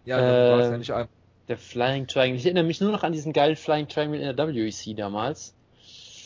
[0.07, 1.09] Ja, äh, ja nicht ein.
[1.49, 2.37] Der Flying Triangle.
[2.37, 5.55] Ich erinnere mich nur noch an diesen geilen Flying Triangle in der WEC damals.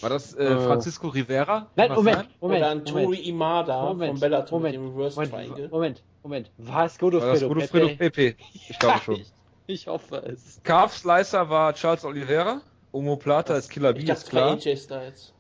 [0.00, 1.68] War das äh, äh Francisco Rivera?
[1.76, 2.60] Nein, Moment, Moment.
[2.60, 5.68] Oder an Tori Imada Moment, von Bellator Moment, mit dem Reverse Moment, Triangle.
[5.68, 6.50] Moment, Moment.
[6.56, 8.10] War es Godofredo, war das Godofredo Pepe?
[8.10, 8.36] Pepe?
[8.68, 9.14] Ich glaube schon.
[9.16, 9.32] ich,
[9.66, 10.60] ich, hoffe es.
[10.62, 12.62] Calf Slicer war Charles Oliveira.
[12.92, 14.52] Omo Plata ist Killer B, ist klar.
[14.52, 15.32] AJ Styles.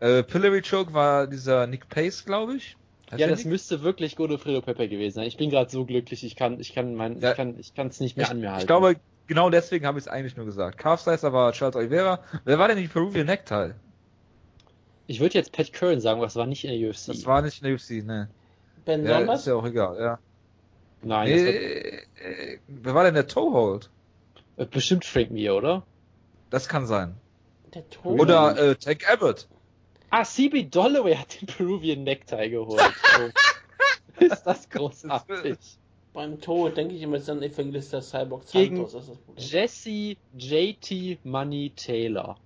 [0.00, 2.76] Äh, Pillory Choke war dieser Nick Pace, glaube ich.
[3.16, 5.26] Ja, das müsste wirklich Godofredo Pepper gewesen sein.
[5.26, 7.30] Ich bin gerade so glücklich, ich kann, ich kann mein, ja.
[7.30, 8.62] ich kann, ich kann es nicht mehr ich, an mir halten.
[8.62, 8.96] Ich glaube,
[9.26, 10.78] genau deswegen habe ich es eigentlich nur gesagt.
[10.78, 12.20] Calf Slicer war Charles Oliveira.
[12.44, 13.74] Wer war denn die Peruvian Necktie?
[15.06, 17.08] Ich würde jetzt Pat Curran sagen, aber es war nicht in der UFC.
[17.08, 18.28] Das war nicht in der UFC, ne.
[18.84, 19.40] Ben ja, Saunders?
[19.40, 20.18] Ist ja auch egal, ja.
[21.02, 21.28] Nein.
[21.28, 23.90] Nee, äh, wer war denn der Toehold?
[24.56, 25.82] Äh, bestimmt Frank Mir, oder?
[26.50, 27.14] Das kann sein.
[27.74, 28.20] Der Toehold?
[28.20, 29.48] Oder äh, Tank Abbott.
[30.14, 32.82] Ah, CB Dolloway hat den Peruvian Necktie geholt.
[33.18, 34.20] Oh.
[34.22, 35.56] ist das großartig.
[36.12, 38.86] Beim Tod denke ich immer, es ist dann Evangelista Cyborg Gegen
[39.38, 42.36] Jesse JT Money Taylor.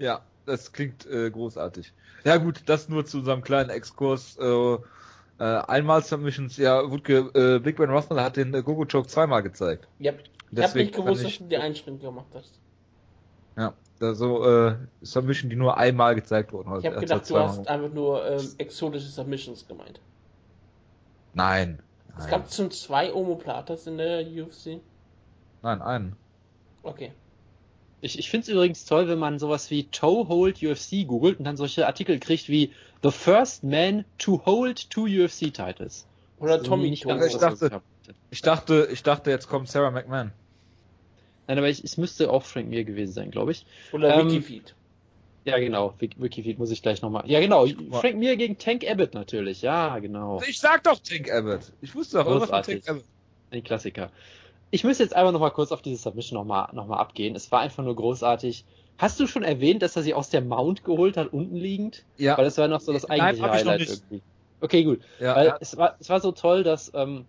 [0.00, 1.92] Ja, das klingt äh, großartig.
[2.24, 4.36] Ja gut, das nur zu unserem kleinen Exkurs.
[4.38, 4.78] Äh, äh,
[5.38, 9.86] einmal Submissions, ja, Wutke, äh, Big Ben Rothman hat den äh, Gogo Choke zweimal gezeigt.
[10.00, 10.12] Ja,
[10.50, 12.58] ich habe nicht gewusst, dass du die Einstellung gemacht hast.
[13.56, 16.80] Ja, so äh, Submission, die nur einmal gezeigt wurden heute.
[16.80, 20.00] Ich habe gedacht, du hast einfach nur ähm, exotische Submissions gemeint.
[21.34, 21.80] Nein.
[22.18, 24.80] Es gab schon zwei Omoplatas in der UFC.
[25.62, 26.16] Nein, einen.
[26.82, 27.12] Okay.
[28.00, 31.44] Ich, ich finde es übrigens toll, wenn man sowas wie Toe Hold UFC googelt und
[31.44, 32.70] dann solche Artikel kriegt wie
[33.02, 36.06] The First Man to Hold Two UFC Titles.
[36.38, 37.80] Oder Tommy nicht ganz ich, dachte,
[38.30, 40.32] ich dachte, ich dachte, jetzt kommt Sarah McMahon.
[41.46, 43.66] Nein, aber ich, es müsste auch Frank Mir gewesen sein, glaube ich.
[43.92, 44.74] Oder ähm, Wikifeed.
[45.44, 45.94] Ja, genau.
[45.98, 47.24] Wikifeed muss ich gleich nochmal.
[47.26, 47.66] Ja, genau.
[47.90, 49.60] Frank Mir gegen Tank Abbott natürlich.
[49.62, 50.40] Ja, genau.
[50.48, 51.72] Ich sag doch Tank Abbott.
[51.82, 53.04] Ich wusste doch irgendwas von Tank Abbott.
[53.50, 54.10] Ein Klassiker.
[54.70, 57.36] Ich müsste jetzt einfach nochmal kurz auf diese Submission nochmal noch mal abgehen.
[57.36, 58.64] Es war einfach nur großartig.
[58.96, 62.04] Hast du schon erwähnt, dass er sie aus der Mount geholt hat, unten liegend?
[62.16, 62.38] Ja.
[62.38, 64.22] Weil das war noch so das eigentliche Nein, Highlight irgendwie.
[64.60, 65.00] Okay, gut.
[65.20, 65.58] Ja, Weil ja.
[65.60, 67.26] Es, war, es war so toll, dass ähm,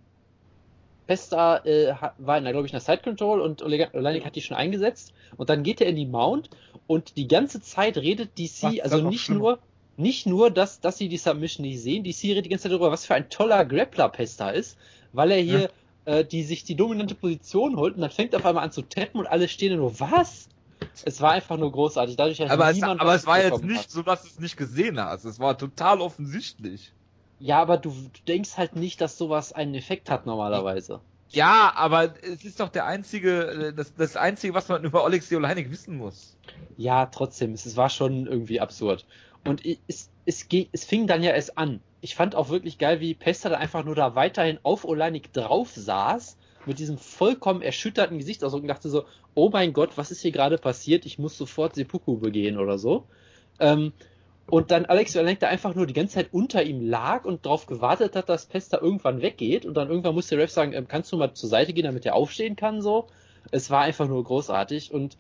[1.08, 5.14] Pesta äh, war, glaube ich, in der Side Control und Oleinik hat die schon eingesetzt.
[5.38, 6.50] Und dann geht er in die Mount
[6.88, 9.60] und die ganze Zeit redet DC, Ach, also nicht nur,
[9.98, 12.92] nicht nur, dass, dass sie die Submission nicht sehen, die Serie die ganze Zeit darüber,
[12.92, 14.78] was für ein toller Grappler Pesta ist,
[15.14, 15.70] weil er hier
[16.06, 18.84] äh, die sich die dominante Position holt und dann fängt er auf einmal an zu
[18.84, 20.50] tappen und alle stehen nur, was?
[21.04, 22.16] Es war einfach nur großartig.
[22.16, 23.90] Dadurch hat Aber, es, aber es war jetzt nicht hat.
[23.90, 25.26] so, dass du es nicht gesehen hast.
[25.26, 26.94] Es war total offensichtlich.
[27.40, 31.02] Ja, aber du, du denkst halt nicht, dass sowas einen Effekt hat normalerweise.
[31.30, 35.36] Ja, aber es ist doch der einzige, äh, das, das einzige, was man über Alexei
[35.36, 36.38] Oleinik wissen muss.
[36.78, 39.06] Ja, trotzdem, es, es war schon irgendwie absurd.
[39.44, 41.82] Und es, es, ging, es fing dann ja erst an.
[42.02, 45.72] Ich fand auch wirklich geil, wie Pester da einfach nur da weiterhin auf Oleinik drauf
[45.72, 50.32] saß, mit diesem vollkommen erschütterten Gesichtsausdruck und dachte so, oh mein Gott, was ist hier
[50.32, 51.06] gerade passiert?
[51.06, 53.08] Ich muss sofort Seppuku begehen oder so.
[53.60, 53.94] Ähm,
[54.48, 57.66] und dann Alex Oleinik da einfach nur die ganze Zeit unter ihm lag und darauf
[57.66, 59.66] gewartet hat, dass Pester irgendwann weggeht.
[59.66, 62.06] Und dann irgendwann musste der Ref sagen, ähm, kannst du mal zur Seite gehen, damit
[62.06, 63.08] er aufstehen kann, so.
[63.52, 65.18] Es war einfach nur großartig und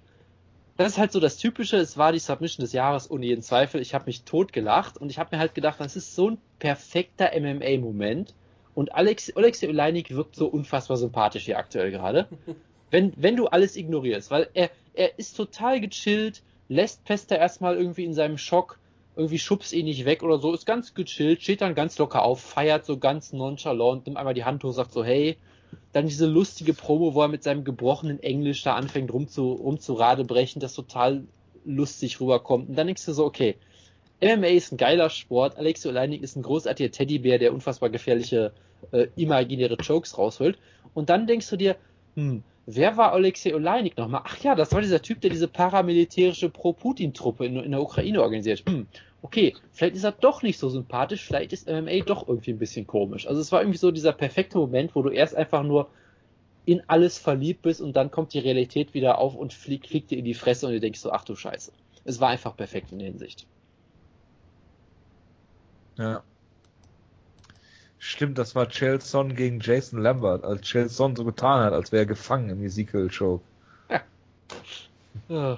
[0.77, 3.81] das ist halt so das Typische, es war die Submission des Jahres ohne jeden Zweifel.
[3.81, 6.37] Ich habe mich tot gelacht und ich habe mir halt gedacht, das ist so ein
[6.59, 8.33] perfekter MMA-Moment.
[8.73, 12.27] Und Alex, Alexei Oleinik wirkt so unfassbar sympathisch hier aktuell gerade.
[12.91, 18.05] Wenn, wenn du alles ignorierst, weil er, er ist total gechillt, lässt Pester erstmal irgendwie
[18.05, 18.77] in seinem Schock,
[19.15, 22.41] irgendwie schubst ihn nicht weg oder so, ist ganz gechillt, steht dann ganz locker auf,
[22.41, 25.37] feiert so ganz nonchalant, nimmt einmal die Hand hoch, sagt so, hey,
[25.93, 30.73] dann diese lustige Promo, wo er mit seinem gebrochenen Englisch da anfängt rumzu, rumzuradebrechen, das
[30.73, 31.23] total
[31.63, 32.69] lustig rüberkommt.
[32.69, 33.55] Und dann denkst du so, okay,
[34.21, 38.53] MMA ist ein geiler Sport, Alexei Oleinik ist ein großartiger Teddybär, der unfassbar gefährliche
[38.91, 40.57] äh, imaginäre Chokes rausholt.
[40.93, 41.75] Und dann denkst du dir,
[42.15, 44.21] hm, wer war Alexei Oleinik nochmal?
[44.25, 48.63] Ach ja, das war dieser Typ, der diese paramilitärische Pro-Putin-Truppe in, in der Ukraine organisiert.
[48.67, 48.87] Hm,
[49.21, 52.87] okay, vielleicht ist er doch nicht so sympathisch, vielleicht ist MMA doch irgendwie ein bisschen
[52.87, 53.27] komisch.
[53.27, 55.89] Also es war irgendwie so dieser perfekte Moment, wo du erst einfach nur
[56.65, 60.17] in alles verliebt bist und dann kommt die Realität wieder auf und fliegt, fliegt dir
[60.17, 61.73] in die Fresse und du denkst so, ach du Scheiße.
[62.03, 63.47] Es war einfach perfekt in der Hinsicht.
[65.97, 66.23] Ja.
[68.07, 72.05] Stimmt, das war Chelson gegen Jason Lambert, als Chelson so getan hat, als wäre er
[72.05, 73.41] gefangen im Ezekiel-Show.
[73.89, 74.01] Ach,
[75.27, 75.57] Ja.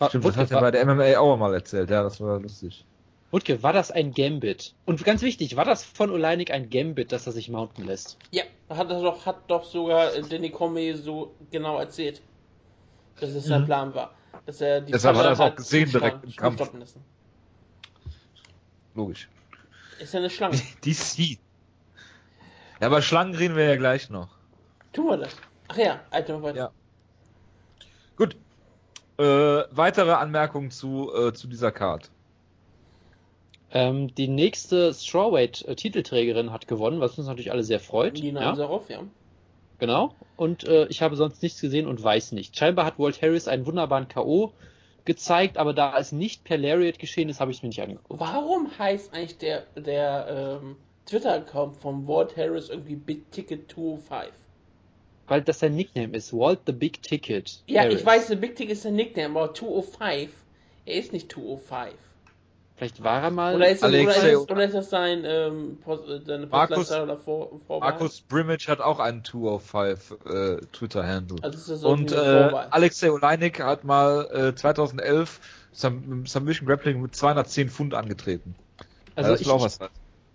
[0.00, 2.40] War- Stimmt, das Wutke, hat er bei der MMA auch mal erzählt, ja, das war
[2.40, 2.84] lustig.
[3.30, 4.74] Wutke, war das ein Gambit?
[4.86, 8.16] Und ganz wichtig, war das von Oleinik ein Gambit, dass er sich mounten lässt?
[8.32, 12.20] Ja, hat er doch, hat doch sogar Danny Cormier so genau erzählt,
[13.20, 13.66] dass es sein Mhm.
[13.66, 14.10] Plan war.
[14.46, 16.70] Dass er die Deshalb hat er es auch gesehen direkt im Kampf.
[18.96, 19.28] Logisch.
[19.98, 20.56] Ist ja eine Schlange.
[20.84, 21.38] DC.
[22.80, 24.28] Ja, aber Schlangen reden wir ja gleich noch.
[24.92, 25.36] Tun wir das.
[25.68, 26.56] Ach ja, Alter, weiter.
[26.56, 26.70] Ja.
[28.16, 28.36] Gut.
[29.18, 32.10] Äh, weitere Anmerkungen zu, äh, zu dieser Card.
[33.70, 38.14] Ähm, die nächste Strawweight-Titelträgerin hat gewonnen, was uns natürlich alle sehr freut.
[38.14, 39.02] Nina ja, Ansaroff, ja.
[39.78, 40.14] genau.
[40.36, 42.56] Und äh, ich habe sonst nichts gesehen und weiß nicht.
[42.56, 44.52] Scheinbar hat Walt Harris einen wunderbaren K.O.
[45.04, 48.20] gezeigt, aber da es nicht per Lariat geschehen ist, habe ich es mir nicht angeguckt.
[48.20, 54.30] Warum heißt eigentlich der, der ähm, Twitter-Account von Walt Harris irgendwie Big Ticket 205?
[55.26, 56.32] Weil das sein Nickname ist.
[56.32, 57.62] Walt the Big Ticket.
[57.66, 58.00] Ja, Harris.
[58.00, 60.30] ich weiß, der Big Ticket ist sein Nickname, aber 205,
[60.86, 61.94] er ist nicht 205.
[62.78, 63.56] Vielleicht war er mal.
[63.56, 67.02] Oder ist das, oder ist, oder ist das sein, ähm, Post, äh, seine Markus- Postleitzahl
[67.02, 67.90] oder vor, Vorwahl?
[67.90, 71.38] Markus Brimage hat auch einen 205 äh, Twitter-Handle.
[71.42, 72.16] Also Und äh.
[72.16, 75.40] Alexei Oleinik hat mal äh, 2011
[75.72, 75.92] Sub
[76.24, 78.54] Submission Grappling mit 210 Pfund angetreten.
[79.16, 79.80] also das ich, war auch was.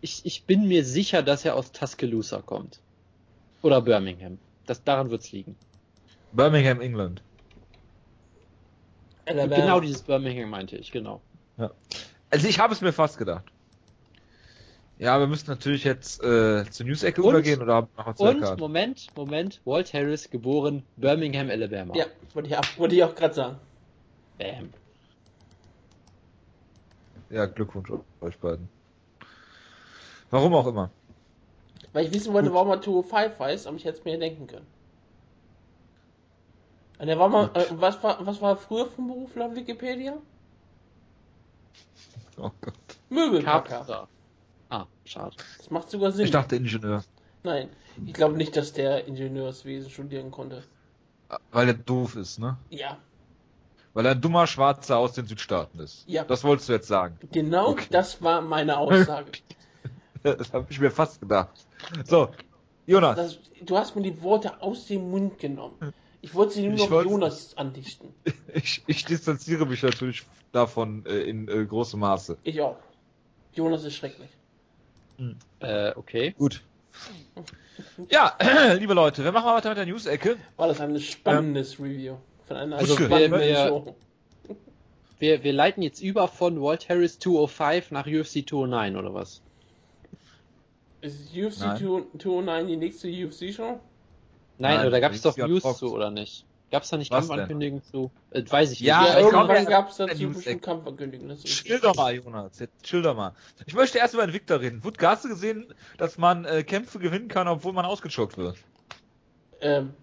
[0.01, 2.81] ich, ich bin mir sicher, dass er aus Tuscaloosa kommt.
[3.61, 4.37] Oder Birmingham.
[4.65, 5.55] Das, daran wird's liegen.
[6.33, 7.21] Birmingham, England.
[9.25, 9.55] Alabama.
[9.55, 11.21] Genau dieses Birmingham meinte ich, genau.
[12.33, 13.45] Also ich habe es mir fast gedacht.
[14.97, 18.59] Ja, wir müssen natürlich jetzt äh, zur News-Ecke übergehen oder haben wir Und, Card?
[18.59, 21.93] Moment, Moment, Walt Harris, geboren Birmingham, Alabama.
[21.95, 23.59] Ja, wollte ich, auch- wollte ich auch gerade sagen.
[24.39, 24.73] Bam.
[27.29, 27.91] Ja, Glückwunsch
[28.21, 28.67] euch beiden.
[30.31, 30.89] Warum auch immer.
[31.91, 32.55] Weil ich wissen wollte, Gut.
[32.55, 34.65] warum er 205 heißt, aber ich hätte es mir denken können.
[36.97, 40.17] Und er war mal, äh, was war, was war er früher vom Beruf laut Wikipedia?
[42.37, 42.73] Oh Gott.
[43.09, 44.07] Möbelpacker.
[44.69, 45.35] Ah, schade.
[45.57, 46.25] Das macht sogar Sinn.
[46.25, 47.03] Ich dachte Ingenieur.
[47.43, 47.69] Nein,
[48.05, 50.63] ich glaube nicht, dass der Ingenieurswesen studieren konnte.
[51.51, 52.57] Weil er doof ist, ne?
[52.69, 52.97] Ja,
[53.93, 56.03] Weil er ein dummer Schwarzer aus den Südstaaten ist.
[56.07, 56.23] Ja.
[56.23, 57.17] Das wolltest du jetzt sagen.
[57.31, 57.87] genau Okay.
[57.91, 59.31] das war meine Aussage.
[60.23, 61.49] Das habe ich mir fast gedacht.
[62.05, 62.29] So,
[62.87, 63.15] Jonas.
[63.15, 65.93] Das, du hast mir die Worte aus dem Mund genommen.
[66.23, 68.13] Ich wollte sie nur Ich noch Jonas andichten.
[68.55, 72.37] Ich, ich distanziere mich natürlich davon äh, in äh, großem Maße.
[72.43, 72.77] Ich auch.
[73.53, 74.29] Jonas ist schrecklich.
[75.59, 76.33] Äh, okay.
[76.37, 76.61] Gut.
[78.09, 78.37] Ja,
[78.79, 80.37] liebe Leute, wir machen weiter mit der News-Ecke.
[80.57, 83.95] War das ein spannendes Review von einer Also, spannenden wir- wir- Show.
[85.19, 89.41] wir, wir leiten jetzt über von Walt Harris 205 nach UFC 209 oder was?
[91.01, 91.77] Ist UFC Nein.
[92.13, 93.79] 209 die nächste UFC-Show?
[94.57, 95.79] Nein, Nein, aber da gab es doch News Box.
[95.79, 96.45] zu, oder nicht?
[96.71, 97.27] Gab es da nicht Was?
[97.27, 98.11] Kampfankündigungen zu?
[98.31, 99.13] Äh, weiß ich Ja, nicht.
[99.13, 101.37] Ja, irgendwann gab es dazu News- bestimmt Kampfankündigungen.
[101.37, 102.59] Chill doch mal, Jonas.
[102.59, 103.33] Jetzt chill doch mal.
[103.65, 104.83] Ich möchte erst über Invicta reden.
[104.83, 108.57] Wut, hast du gesehen, dass man äh, Kämpfe gewinnen kann, obwohl man ausgechockt wird?
[109.61, 109.93] Ähm,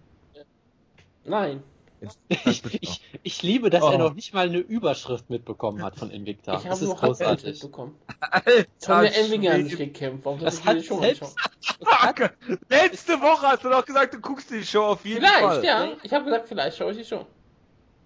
[1.24, 1.62] nein.
[2.00, 3.90] Jetzt, Ich, ich, ich liebe, dass Oh.
[3.90, 6.56] er noch nicht mal eine Überschrift mitbekommen hat von Invicta.
[6.58, 7.46] ich das habe ist großartig.
[7.46, 7.94] mitbekommen.
[8.20, 9.86] Alter, Tommy Elvinger hat nicht Schwede.
[9.92, 10.24] gekämpft.
[10.24, 11.36] Warum Das hat die Show selbst-?
[11.82, 12.32] Fuck.
[12.68, 15.64] Letzte Woche hast du doch gesagt, du guckst die Show auf jeden Vielleicht, Fall.
[15.64, 15.92] ja.
[16.02, 17.26] Ich habe gesagt, vielleicht schaue ich die Show.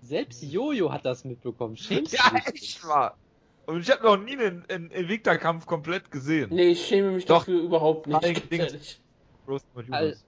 [0.03, 1.77] Selbst Jojo hat das mitbekommen.
[1.77, 2.47] Schämst du Ja, dich?
[2.63, 3.17] echt wahr.
[3.67, 6.51] Und ich habe noch nie einen, einen Invicta-Kampf komplett gesehen.
[6.53, 7.39] Nee, ich schäme mich Doch.
[7.39, 9.03] dafür überhaupt nicht.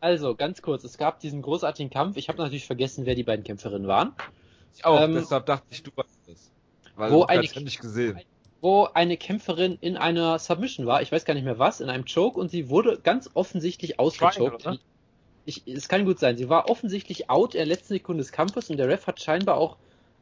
[0.01, 2.17] Also, ganz kurz, es gab diesen großartigen Kampf.
[2.17, 4.13] Ich habe natürlich vergessen, wer die beiden Kämpferinnen waren.
[4.75, 6.51] Ich auch, ähm, deshalb dachte ich, du weißt es.
[6.97, 8.21] Weil wo eine- nicht gesehen.
[8.63, 12.05] Wo eine Kämpferin in einer Submission war, ich weiß gar nicht mehr was, in einem
[12.05, 14.65] Choke und sie wurde ganz offensichtlich ausgechoked.
[15.45, 18.69] Ich, es kann gut sein, sie war offensichtlich out in der letzten Sekunde des Kampfes
[18.71, 19.77] und der Ref hat scheinbar auch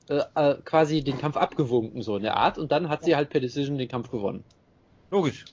[0.09, 3.30] äh, äh, quasi den Kampf abgewunken, so in der Art, und dann hat sie halt
[3.30, 4.44] per Decision den Kampf gewonnen.
[5.11, 5.46] Logisch.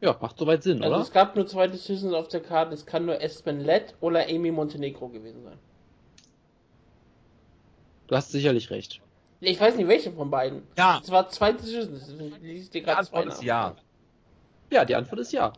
[0.00, 1.02] Ja, macht soweit Sinn, Also oder?
[1.02, 2.72] es gab nur zwei Decisions auf der Karte.
[2.74, 5.58] Es kann nur Espen Lett oder Amy Montenegro gewesen sein.
[8.06, 9.00] Du hast sicherlich recht.
[9.40, 10.62] Ich weiß nicht, welche von beiden.
[10.76, 12.08] Ja, Es war zwei Decisions.
[12.42, 13.74] Ich dir die gerade zwei Antwort ist ja.
[14.70, 15.52] Ja, die Antwort ist ja.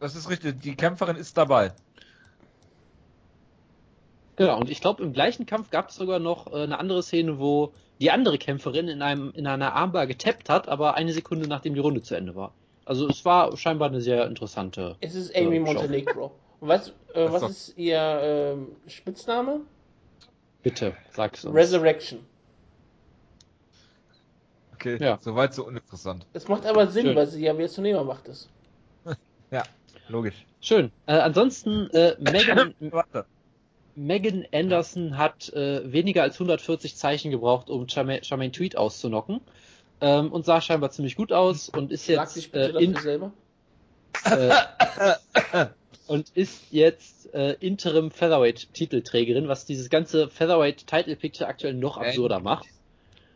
[0.00, 0.60] Das ist richtig.
[0.60, 1.72] Die Kämpferin ist dabei.
[4.34, 7.38] Genau, und ich glaube, im gleichen Kampf gab es sogar noch äh, eine andere Szene,
[7.38, 11.74] wo die andere Kämpferin in, einem, in einer Armbar getappt hat, aber eine Sekunde nachdem
[11.74, 12.52] die Runde zu Ende war.
[12.84, 14.96] Also es war scheinbar eine sehr interessante.
[15.00, 15.72] Es ist Amy Ja, schau.
[15.74, 16.32] Montenegro.
[16.60, 19.60] Und weißt äh, was ist ihr ähm, Spitzname?
[20.62, 21.54] Bitte, sag's uns.
[21.56, 22.20] Resurrection.
[24.74, 25.18] Okay, Ja.
[25.20, 26.26] soweit so uninteressant.
[26.32, 27.16] Das macht aber Sinn, Schön.
[27.16, 28.48] weil sie ja Versunnehmer macht es.
[30.08, 30.44] Logisch.
[30.60, 30.90] Schön.
[31.06, 32.16] Äh, ansonsten, äh,
[33.94, 39.40] Megan, Anderson hat äh, weniger als 140 Zeichen gebraucht, um Charmaine, Charmaine Tweet auszunocken.
[40.02, 42.96] Ähm, und sah scheinbar ziemlich gut aus und ist Sag dich jetzt bitte äh, in,
[42.96, 43.32] selber.
[44.24, 45.66] äh,
[46.08, 51.98] und ist jetzt äh, Interim Featherweight Titelträgerin, was dieses ganze Featherweight Title Picture aktuell noch
[51.98, 52.66] absurder macht.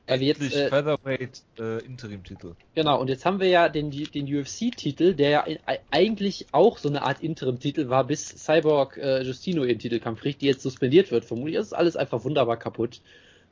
[0.09, 2.55] Weil wir jetzt, Endlich äh, Featherweight äh, Interim-Titel.
[2.75, 5.45] Genau, und jetzt haben wir ja den, den UFC-Titel, der ja
[5.91, 10.47] eigentlich auch so eine Art Interim-Titel war, bis Cyborg äh, Justino ihren Titelkampf kriegt, die
[10.47, 11.25] jetzt suspendiert wird.
[11.25, 13.01] Vermutlich ist alles einfach wunderbar kaputt.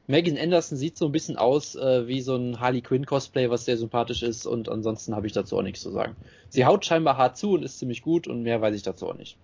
[0.06, 3.78] Megan Anderson sieht so ein bisschen aus äh, wie so ein Harley Quinn-Cosplay, was sehr
[3.78, 6.14] sympathisch ist, und ansonsten habe ich dazu auch nichts zu sagen.
[6.50, 9.16] Sie haut scheinbar hart zu und ist ziemlich gut, und mehr weiß ich dazu auch
[9.16, 9.38] nicht.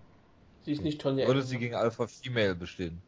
[0.63, 1.25] Sie ist nicht Tonja.
[1.25, 3.01] Würde sie gegen Alpha Female bestehen.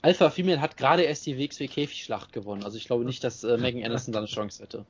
[0.00, 3.58] Alpha Female hat gerade erst die WXW Käfigschlacht gewonnen, also ich glaube nicht, dass äh,
[3.58, 4.86] Megan Anderson da eine Chance hätte.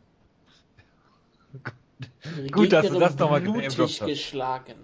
[2.52, 4.04] Gut, dass du das noch mal blutig hast.
[4.04, 4.74] geschlagen.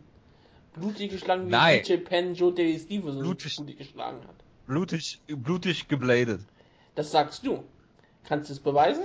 [0.75, 1.83] Blutig geschlagen, wie Nein.
[1.83, 3.57] DJ Penn Joe Stevenson Blutig.
[3.57, 4.37] blutig geschlagen hat.
[4.71, 6.43] Blutig, blutig gebladet.
[6.95, 7.65] Das sagst du.
[8.23, 9.03] Kannst du es beweisen?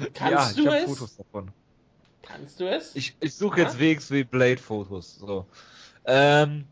[0.00, 0.84] ja, Kannst ich du habe es?
[0.86, 1.50] Fotos davon.
[2.22, 2.96] Kannst du es?
[2.96, 5.16] Ich, ich suche jetzt WXW Blade Fotos.
[5.16, 5.44] So.
[6.06, 6.64] Ähm,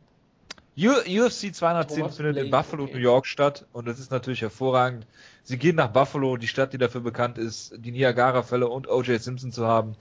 [0.79, 2.95] UFC 210 Thomas findet in Blade, Buffalo, okay.
[2.95, 5.07] New York statt und das ist natürlich hervorragend.
[5.43, 9.21] Sie gehen nach Buffalo, die Stadt, die dafür bekannt ist, die Niagara-Fälle und O.J.
[9.21, 9.95] Simpson zu haben.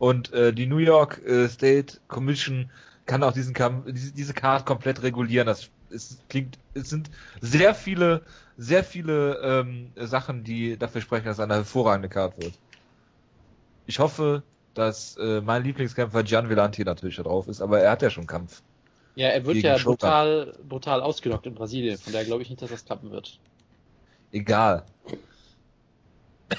[0.00, 2.68] Und äh, die New York äh, State Commission
[3.06, 5.46] kann auch diesen Kampf, diese, diese Card komplett regulieren.
[5.46, 8.22] Das ist, klingt, es sind sehr viele,
[8.56, 12.54] sehr viele ähm, Sachen, die dafür sprechen, dass es eine hervorragende Card wird.
[13.86, 14.42] Ich hoffe,
[14.74, 18.26] dass äh, mein Lieblingskämpfer Gian Villanti natürlich da drauf ist, aber er hat ja schon
[18.26, 18.62] Kampf.
[19.14, 22.70] Ja, er wird ja brutal, brutal ausgenockt in Brasilien, von daher glaube ich nicht, dass
[22.70, 23.38] das klappen wird.
[24.32, 24.84] Egal.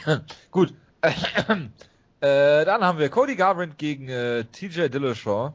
[0.52, 0.74] Gut.
[1.02, 5.54] äh, dann haben wir Cody Garbrandt gegen äh, TJ Dillashaw.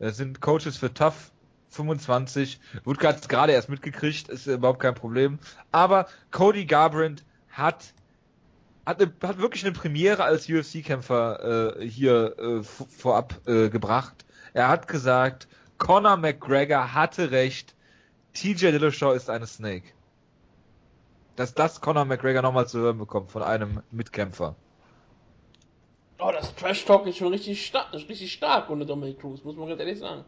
[0.00, 1.30] Das sind Coaches für Tough
[1.70, 2.60] 25.
[2.84, 5.38] Wutke hat gerade erst mitgekriegt, ist überhaupt kein Problem.
[5.72, 7.94] Aber Cody Garbrandt hat
[8.86, 14.24] hat, eine, hat wirklich eine Premiere als UFC-Kämpfer äh, hier äh, vorab äh, gebracht.
[14.52, 17.74] Er hat gesagt, Conor McGregor hatte recht,
[18.34, 19.92] TJ Dillashaw ist eine Snake.
[21.36, 24.56] Dass das Conor McGregor nochmal zu hören bekommt von einem Mitkämpfer.
[26.18, 29.56] Oh, das Trash Talk ist schon richtig stark, ist richtig stark ohne Dominic Cruz, muss
[29.56, 30.24] man ganz ehrlich sagen.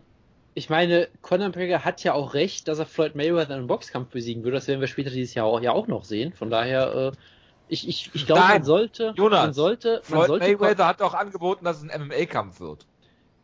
[0.54, 4.10] Ich meine, Conor McGregor hat ja auch recht, dass er Floyd Mayweather in einem Boxkampf
[4.10, 4.56] besiegen würde.
[4.56, 6.32] Das werden wir später dieses Jahr auch, ja auch noch sehen.
[6.32, 7.12] Von daher, äh,
[7.68, 11.14] ich, ich, ich glaube, man sollte, Jonas, man sollte, man Floyd sollte, Mayweather hat auch
[11.14, 12.86] angeboten, dass es ein MMA-Kampf wird.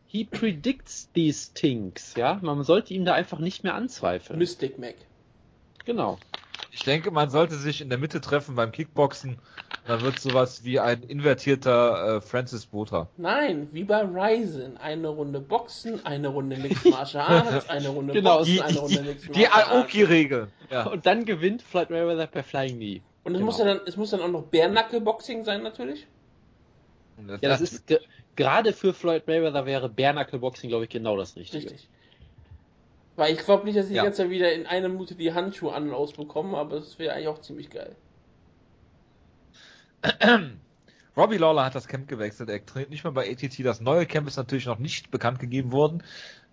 [0.09, 2.39] he predicts these things, ja.
[2.41, 4.39] Man sollte ihm da einfach nicht mehr anzweifeln.
[4.39, 4.95] Mystic Mac.
[5.85, 6.17] Genau.
[6.71, 9.37] Ich denke, man sollte sich in der Mitte treffen beim Kickboxen.
[9.87, 13.07] Dann wird sowas wie ein invertierter äh, Francis Botha.
[13.17, 14.77] Nein, wie bei Ryzen.
[14.77, 18.97] Eine Runde Boxen, eine Runde Mixed Martial Arts, eine Runde Genau, Boxen, Die, eine Runde
[19.01, 19.71] die, Mixed die Martial Arts.
[19.71, 20.47] Aoki-Regel.
[20.69, 20.87] Ja.
[20.87, 23.01] Und dann gewinnt Floyd Mayweather per Flying Knee.
[23.23, 23.45] Und es, Genau.
[23.45, 26.07] muss ja dann, es muss dann auch noch Bärnackel-Boxing sein, natürlich.
[27.27, 27.99] Ja, das ist ge
[28.35, 31.65] gerade für Floyd Mayweather wäre Bare Knuckle Boxing, glaube ich, genau das Richtige.
[31.65, 31.89] Richtig.
[33.19, 34.09] Weil ich glaube nicht, dass sie Ja.
[34.13, 37.41] Zeit wieder in einer Minute die Handschuhe an und ausbekommen, aber es wäre eigentlich auch
[37.41, 37.97] ziemlich geil.
[41.17, 42.49] Robbie Lawler hat das Camp gewechselt.
[42.49, 43.59] Er trainiert nicht mehr bei ATT.
[43.65, 46.01] Das neue Camp ist natürlich noch nicht bekannt gegeben worden.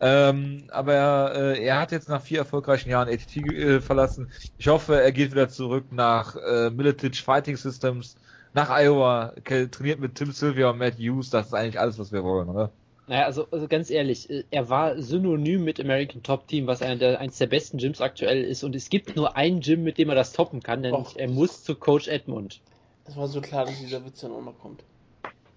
[0.00, 4.32] Ähm, aber äh, er hat jetzt nach vier erfolgreichen Jahren ATT äh, verlassen.
[4.58, 8.16] Ich hoffe, er geht wieder zurück nach äh, Militich Fighting Systems,
[8.54, 11.30] nach Iowa, trainiert mit Tim Sylvia und Matt Hughes.
[11.30, 12.72] Das ist eigentlich alles, was wir wollen, oder?
[13.08, 16.96] Naja, also, also ganz ehrlich, äh, er war synonym mit American Top Team, was einer
[16.96, 18.64] der, eins der besten Gyms aktuell ist.
[18.64, 21.16] Und es gibt nur ein Gym, mit dem er das toppen kann, denn Och.
[21.16, 22.60] er muss zu Coach Edmund.
[23.04, 24.82] Das war so klar, dass dieser Witz dann auch noch kommt.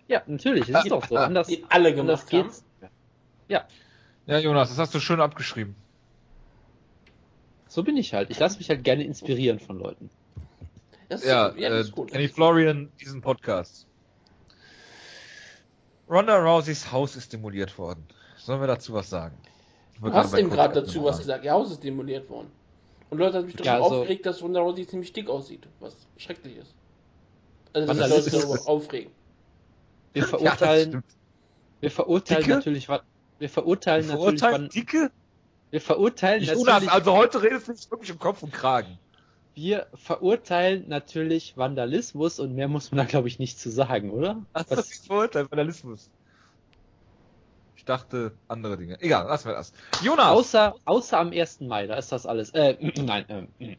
[0.07, 1.17] Ja, natürlich, es ist doch so.
[1.17, 2.49] Anders, Den alle anders gemacht haben.
[2.49, 2.63] geht's.
[3.47, 3.67] Ja,
[4.27, 5.75] Ja, Jonas, das hast du schön abgeschrieben.
[7.67, 8.29] so bin ich halt.
[8.29, 10.11] Ich lasse mich halt gerne inspirieren von Leuten.
[11.09, 12.11] Das ist, Ja, ja, äh, das ist gut.
[12.11, 13.87] Kenny Florian, diesen Podcast.
[16.09, 18.05] Ronda Rouseys Haus ist demoliert worden.
[18.37, 19.37] Sollen wir dazu was sagen?
[20.01, 21.43] Du hast eben gerade dazu was gesagt.
[21.43, 22.49] Ihr Haus ist demoliert worden.
[23.09, 25.67] Und Leute hat mich doch Ja, also- aufgeregt, dass Ronda Rousey ziemlich dick aussieht.
[25.79, 26.73] Was schrecklich ist.
[27.73, 29.11] Also, dass das Leute ist- darüber aufregen.
[30.13, 31.03] Wir Ja, verurteilen, das
[31.81, 32.55] wir verurteilen Dicke?
[32.55, 33.01] natürlich, wa-
[33.39, 35.11] wir verurteilen natürlich, Verurteilt wann, Dicke?
[35.71, 38.97] wir verurteilen Jonas, natürlich, also heute redest du nicht wirklich im Kopf und Kragen.
[39.59, 44.45] Wir verurteilen natürlich Vandalismus und mehr muss man da glaube ich nicht zu sagen, oder?
[44.53, 45.51] Was Was- ist verurteilt?
[45.51, 46.09] Vandalismus.
[47.75, 48.97] Ich dachte andere Dinge.
[49.01, 49.73] Egal, lassen wir das.
[50.01, 50.27] Jonas!
[50.27, 51.61] Außer, außer am 1.
[51.61, 52.51] Mai, da ist das alles.
[52.51, 53.25] Äh, nein,
[53.59, 53.77] ähm,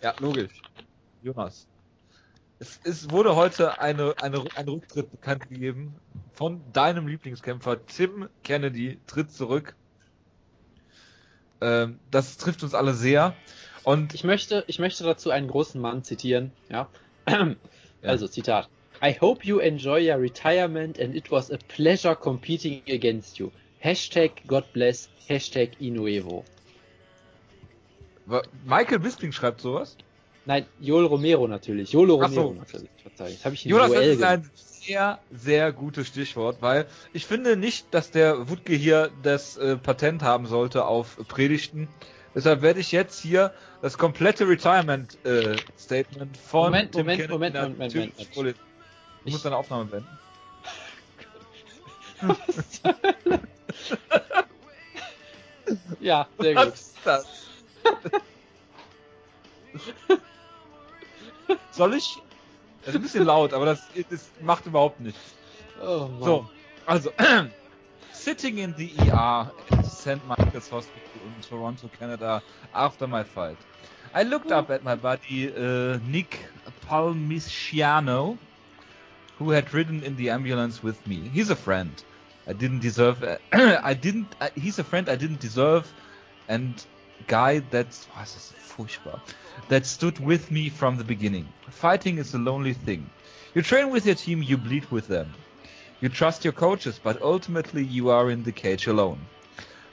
[0.00, 0.60] Ja, logisch.
[1.22, 1.66] Jonas.
[2.58, 5.94] Es, es wurde heute eine, eine, ein Rücktritt bekannt gegeben
[6.32, 9.74] von deinem Lieblingskämpfer Tim Kennedy tritt zurück.
[11.60, 13.34] Ähm, das trifft uns alle sehr.
[13.86, 16.88] Und ich möchte, ich möchte dazu einen großen Mann zitieren, ja.
[18.02, 18.68] Also, Zitat.
[19.00, 23.52] I hope you enjoy your retirement and it was a pleasure competing against you.
[23.78, 26.44] Hashtag God bless, Hashtag Inuevo.
[28.64, 29.96] Michael Bisping schreibt sowas.
[30.46, 31.92] Nein, Joel Romero natürlich.
[31.92, 32.40] Jolo Ach so.
[32.40, 32.90] Romero natürlich.
[33.00, 33.36] Verzeihung.
[33.44, 37.86] Habe ich Jonas, das Joel ist ein sehr, sehr gutes Stichwort, weil ich finde nicht,
[37.92, 41.86] dass der Wutke hier das äh, Patent haben sollte auf Predigten.
[42.36, 47.54] Deshalb werde ich jetzt hier das komplette Retirement äh, Statement von Moment, Tim Moment, Moment,
[47.54, 48.14] Moment, Moment, Moment.
[48.34, 48.46] Du
[49.24, 50.18] Ich- musst deine Aufnahme beenden.
[56.00, 56.74] Ja, sehr Was gut.
[56.74, 57.26] ist das?
[61.72, 62.16] Soll ich?
[62.80, 65.20] Das ist ein bisschen laut, aber das, das macht überhaupt nichts.
[65.82, 66.22] Oh, Mann.
[66.22, 66.48] So,
[66.86, 67.12] also,
[68.16, 70.24] sitting in the ER at St.
[70.26, 72.42] Michael's Hospital in Toronto, Canada,
[72.74, 73.58] after my fight.
[74.14, 76.38] I looked up at my buddy uh, Nick
[76.88, 78.38] Palmiciano,
[79.38, 81.28] who had ridden in the ambulance with me.
[81.32, 81.92] He's a friend.
[82.46, 83.22] I didn't deserve.
[83.52, 84.34] I didn't.
[84.40, 85.92] Uh, he's a friend I didn't deserve,
[86.48, 86.84] and
[87.26, 89.20] guy that's was ist furchtbar.
[89.68, 91.46] That stood with me from the beginning.
[91.70, 93.10] Fighting is a lonely thing.
[93.54, 95.32] You train with your team, you bleed with them.
[96.00, 99.28] You trust your coaches, but ultimately you are in the cage alone.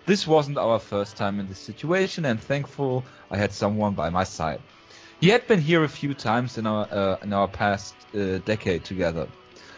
[0.05, 4.23] This wasn't our first time in this situation, and thankful I had someone by my
[4.25, 4.63] side.
[5.19, 8.83] He had been here a few times in our uh, in our past uh, decade
[8.83, 9.29] together,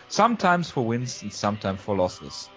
[0.07, 2.49] sometimes for wins and sometimes for losses.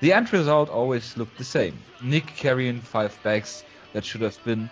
[0.00, 4.70] The end result always looked the same: Nick carrying five bags that should have been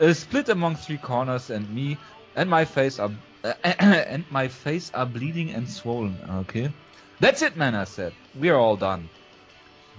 [0.00, 2.00] uh, split among three corners, and me
[2.36, 3.10] and my face are
[3.64, 6.20] and my face are bleeding and swollen.
[6.42, 6.70] Okay.
[7.20, 8.12] That's it, man, I said.
[8.38, 9.08] We are all done.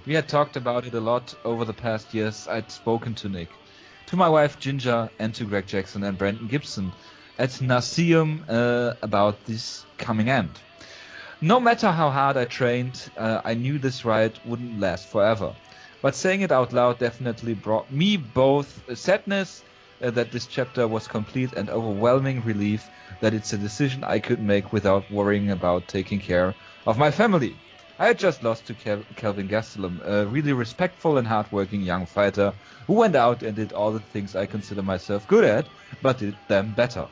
[0.06, 2.48] We had talked about it a lot over the past years.
[2.48, 3.50] I'd spoken to Nick,
[4.06, 6.94] to my wife Ginger, and to Greg Jackson and Brandon Gibson
[7.38, 10.50] at Naseum uh, about this coming end.
[11.42, 15.54] No matter how hard I trained, uh, I knew this ride wouldn't last forever.
[16.02, 19.62] But saying it out loud definitely brought me both sadness
[20.02, 22.90] uh, that this chapter was complete and overwhelming relief
[23.20, 26.56] that it's a decision I could make without worrying about taking care
[26.86, 27.56] of my family.
[27.98, 32.54] I had just lost to Kel- Kelvin Gastelum, a really respectful and hardworking young fighter
[32.88, 35.68] who went out and did all the things I consider myself good at,
[36.02, 37.08] but did them better.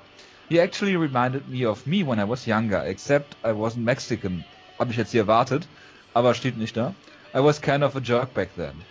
[0.48, 4.46] He actually reminded me of me when I was younger, except I wasn't Mexican.
[4.80, 5.68] Hab ich jetzt hier erwartet,
[6.16, 6.96] aber steht nicht da.
[7.34, 8.82] I was kind of a jerk back then.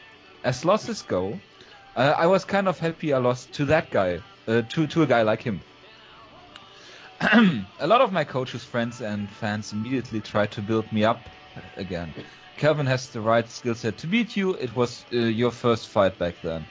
[0.44, 1.40] As losses go,
[1.96, 5.06] uh, I was kind of happy I lost to that guy, uh, to, to a
[5.06, 5.60] guy like him.
[7.78, 11.30] a lot of my coaches, friends, and fans immediately tried to build me up
[11.76, 12.14] again.
[12.56, 14.54] Calvin has the right skill set to beat you.
[14.54, 16.66] It was uh, your first fight back then.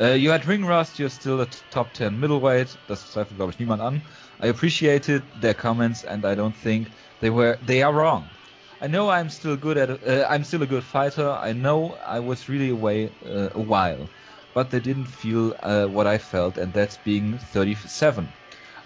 [0.00, 0.98] Uh, you had ring rust.
[0.98, 2.76] You're still a top 10 middleweight.
[2.86, 4.02] Das zweifelt, glaube ich, niemand an.
[4.40, 8.30] I appreciated their comments, and I don't think they were they are wrong.
[8.80, 11.28] I know I'm still good at uh, I'm still a good fighter.
[11.30, 14.10] I know I was really away uh, a while,
[14.54, 18.32] but they didn't feel uh, what I felt, and that's being 37.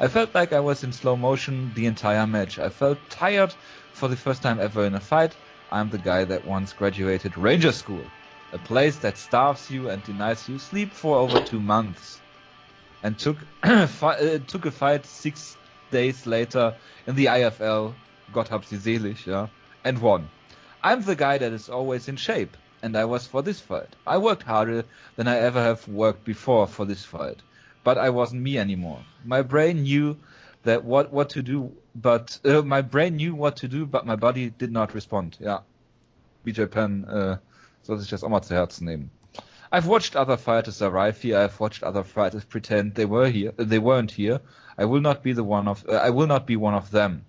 [0.01, 2.59] I felt like I was in slow motion the entire match.
[2.59, 3.55] I felt tired
[3.93, 5.37] for the first time ever in a fight.
[5.71, 8.13] I'm the guy that once graduated Ranger School,
[8.53, 12.23] a place that starves you and denies you sleep for over two months,
[13.03, 15.57] and took fi- uh, took a fight six
[15.91, 16.77] days later
[17.07, 17.95] in the IFL.
[18.33, 19.49] Gott hab sie selig, yeah,
[19.85, 20.31] and won.
[20.83, 23.97] I'm the guy that is always in shape, and I was for this fight.
[24.07, 24.85] I worked harder
[25.17, 27.43] than I ever have worked before for this fight,
[27.85, 29.05] but I wasn't me anymore.
[29.25, 30.17] My brain knew
[30.65, 34.17] that what what to do, but uh, my brain knew what to do, but my
[34.17, 35.37] body did not respond.
[35.41, 35.61] Ja,
[36.45, 37.39] BJ Penn äh,
[37.83, 38.55] soll sich das auch mal zu.
[39.73, 41.39] I've watched other fighters arrive here.
[41.39, 43.53] I've watched other fighters pretend they were here.
[43.57, 44.41] They weren't here.
[44.79, 45.85] I will not be the one of.
[45.89, 47.25] Uh, I will not be one of them.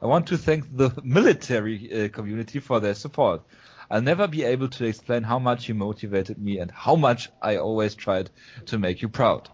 [0.00, 3.42] I want to thank the military uh, community for their support.
[3.90, 7.56] I'll never be able to explain how much you motivated me and how much I
[7.56, 8.30] always tried
[8.66, 9.48] to make you proud.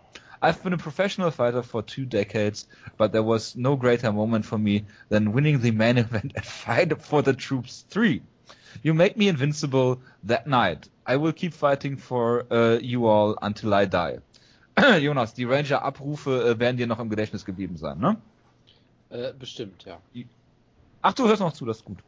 [0.44, 2.66] I've been a professional fighter for two decades,
[2.96, 7.00] but there was no greater moment for me than winning the main event at Fight
[7.00, 8.20] for the Troops 3.
[8.82, 10.88] You made me invincible that night.
[11.06, 14.18] I will keep fighting for uh, you all until I die.
[14.98, 18.16] Jonas, die Ranger-Abrufe äh, werden dir noch im Gedächtnis geblieben sein, ne?
[19.10, 19.98] Äh, bestimmt, ja.
[21.02, 21.98] Ach, du hörst noch zu, das ist gut.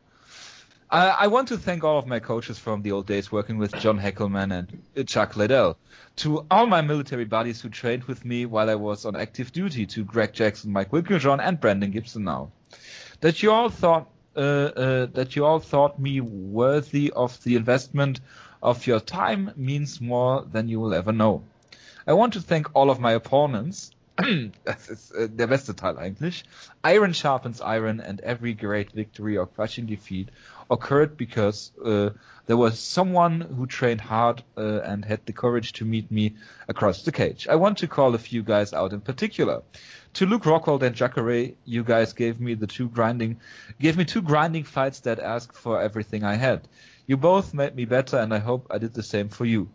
[0.95, 3.75] Uh, I want to thank all of my coaches from the old days working with
[3.81, 5.77] John Heckelman and uh, Chuck Liddell.
[6.19, 9.87] To all my military buddies who trained with me while I was on active duty,
[9.87, 12.53] to Greg Jackson, Mike Wilkinson, and Brandon Gibson now.
[13.23, 18.21] That you all thought uh, uh, that you all thought me worthy of the investment
[18.63, 21.43] of your time means more than you will ever know.
[22.07, 23.91] I want to thank all of my opponents.
[24.17, 26.45] der beste Teil eigentlich.
[26.85, 30.29] Iron sharpens iron and every great victory or crushing defeat
[30.75, 32.11] occurred because uh,
[32.47, 36.35] there was someone who trained hard uh, and had the courage to meet me
[36.69, 37.49] across the cage.
[37.49, 39.63] I want to call a few guys out in particular.
[40.15, 43.41] To Luke Rockwell and Jacare, you guys gave me the two grinding,
[43.81, 46.69] gave me two grinding fights that asked for everything I had.
[47.07, 49.71] You both made me better, and I hope I did the same for you.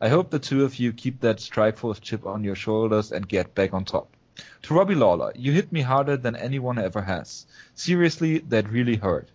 [0.00, 3.54] I hope the two of you keep that Strikeforce chip on your shoulders and get
[3.54, 4.16] back on top.
[4.62, 7.46] To Robbie Lawler, you hit me harder than anyone ever has.
[7.74, 9.28] Seriously, that really hurt.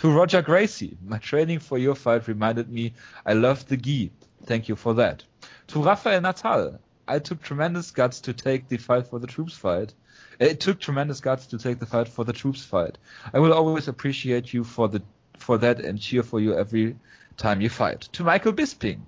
[0.00, 2.94] To Roger Gracie, my training for your fight reminded me
[3.26, 4.10] I love the gi.
[4.46, 5.24] Thank you for that.
[5.66, 9.92] To Rafael Natal, I took tremendous guts to take the fight for the troops fight.
[10.38, 12.96] It took tremendous guts to take the fight for the troops fight.
[13.34, 15.02] I will always appreciate you for the
[15.36, 16.96] for that and cheer for you every
[17.36, 18.08] time you fight.
[18.12, 19.00] To Michael Bisping,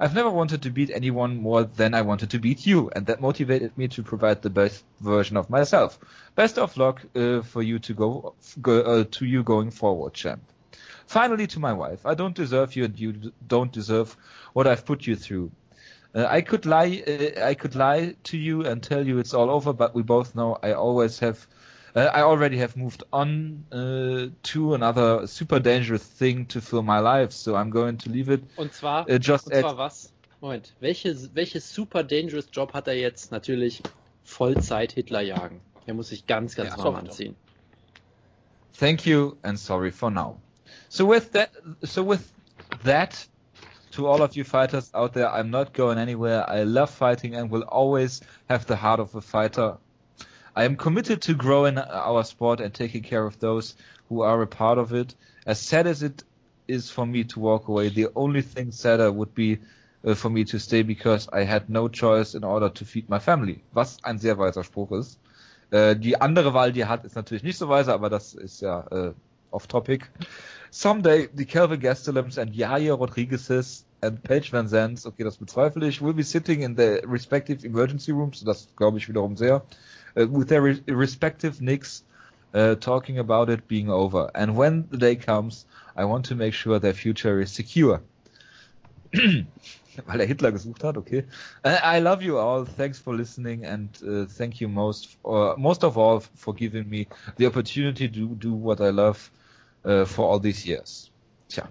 [0.00, 3.20] I've never wanted to beat anyone more than I wanted to beat you, and that
[3.20, 5.98] motivated me to provide the best version of myself.
[6.34, 10.42] Best of luck uh, for you to go, go uh, to you going forward, champ.
[11.06, 14.16] Finally, to my wife, I don't deserve you, and you don't deserve
[14.52, 15.50] what I've put you through.
[16.14, 19.50] Uh, I could lie, uh, I could lie to you and tell you it's all
[19.50, 21.46] over, but we both know I always have.
[21.98, 27.00] Uh, I already have moved on uh, to another super dangerous thing to fill my
[27.00, 30.12] life, so I'm going to leave it Und zwar, uh, just und at zwar was?
[30.40, 33.32] Moment, welches, welches super dangerous Job hat er jetzt?
[33.32, 33.82] Natürlich
[34.22, 35.60] Vollzeit Hitler jagen.
[35.86, 37.34] Er muss sich ganz, ganz Ja, warm anziehen.
[38.78, 40.40] Thank you and sorry for now.
[40.88, 41.50] So with that,
[41.82, 42.32] so with
[42.84, 43.26] that,
[43.90, 46.48] to all of you fighters out there, I'm not going anywhere.
[46.48, 49.78] I love fighting and will always have the heart of a fighter.
[50.58, 53.76] I am committed to growing our sport and taking care of those
[54.08, 55.14] who are a part of it.
[55.46, 56.24] As sad as it
[56.66, 59.60] is for me to walk away, the only thing sadder would be
[60.04, 63.20] uh, for me to stay because I had no choice in order to feed my
[63.20, 63.62] family.
[63.72, 65.20] Was ein sehr weiser Spruch ist.
[65.70, 68.60] Äh, die andere Wahl, die er hat, ist natürlich nicht so weise, aber das ist
[68.60, 69.12] ja äh,
[69.52, 70.10] off-topic.
[70.70, 76.02] Someday, the Kelvin Gastelums and Yaya Rodriguez's and Paige Van Zandt, okay, das bezweifle ich,
[76.02, 79.62] will be sitting in their respective emergency rooms, das glaube ich wiederum sehr,
[80.26, 82.02] with their re respective nicks
[82.54, 84.30] uh, talking about it being over.
[84.34, 85.66] And when the day comes,
[85.96, 88.00] I want to make sure their future is secure.
[90.06, 91.24] Weil er Hitler gesucht hat, okay.
[91.64, 92.64] Uh, I love you all.
[92.64, 97.08] Thanks for listening and uh, thank you most, uh, most of all for giving me
[97.36, 99.30] the opportunity to do what I love
[99.84, 101.10] uh, for all these years.
[101.48, 101.66] Tja,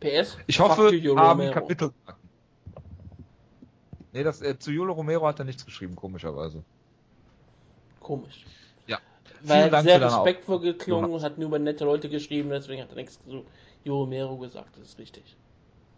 [0.00, 0.36] PS.
[0.48, 1.52] ich hoffe, you, haben.
[1.52, 1.92] Kapitel.
[4.12, 6.64] Nee, das, äh, zu Jolo Romero hat er nichts geschrieben, komischerweise.
[8.08, 8.46] Komisch.
[8.86, 8.98] Ja.
[9.42, 13.20] Weil er sehr respektvoll geklungen hat nur über nette Leute geschrieben, deswegen hat er nichts
[13.22, 13.44] zu
[13.84, 15.36] Jo Romero gesagt, das ist richtig.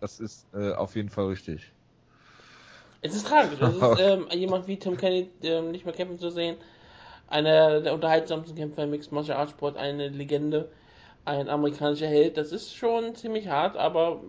[0.00, 1.70] Das ist äh, auf jeden Fall richtig.
[3.00, 3.60] Es ist tragisch.
[3.60, 6.56] Es ist ähm, jemand wie Tim Kenny ähm, nicht mehr kämpfen zu sehen.
[7.28, 10.68] Einer der unterhaltsamsten Kämpfer im Mixed Martial Arts Sport, eine Legende,
[11.24, 12.38] ein amerikanischer Held.
[12.38, 14.20] Das ist schon ziemlich hart, aber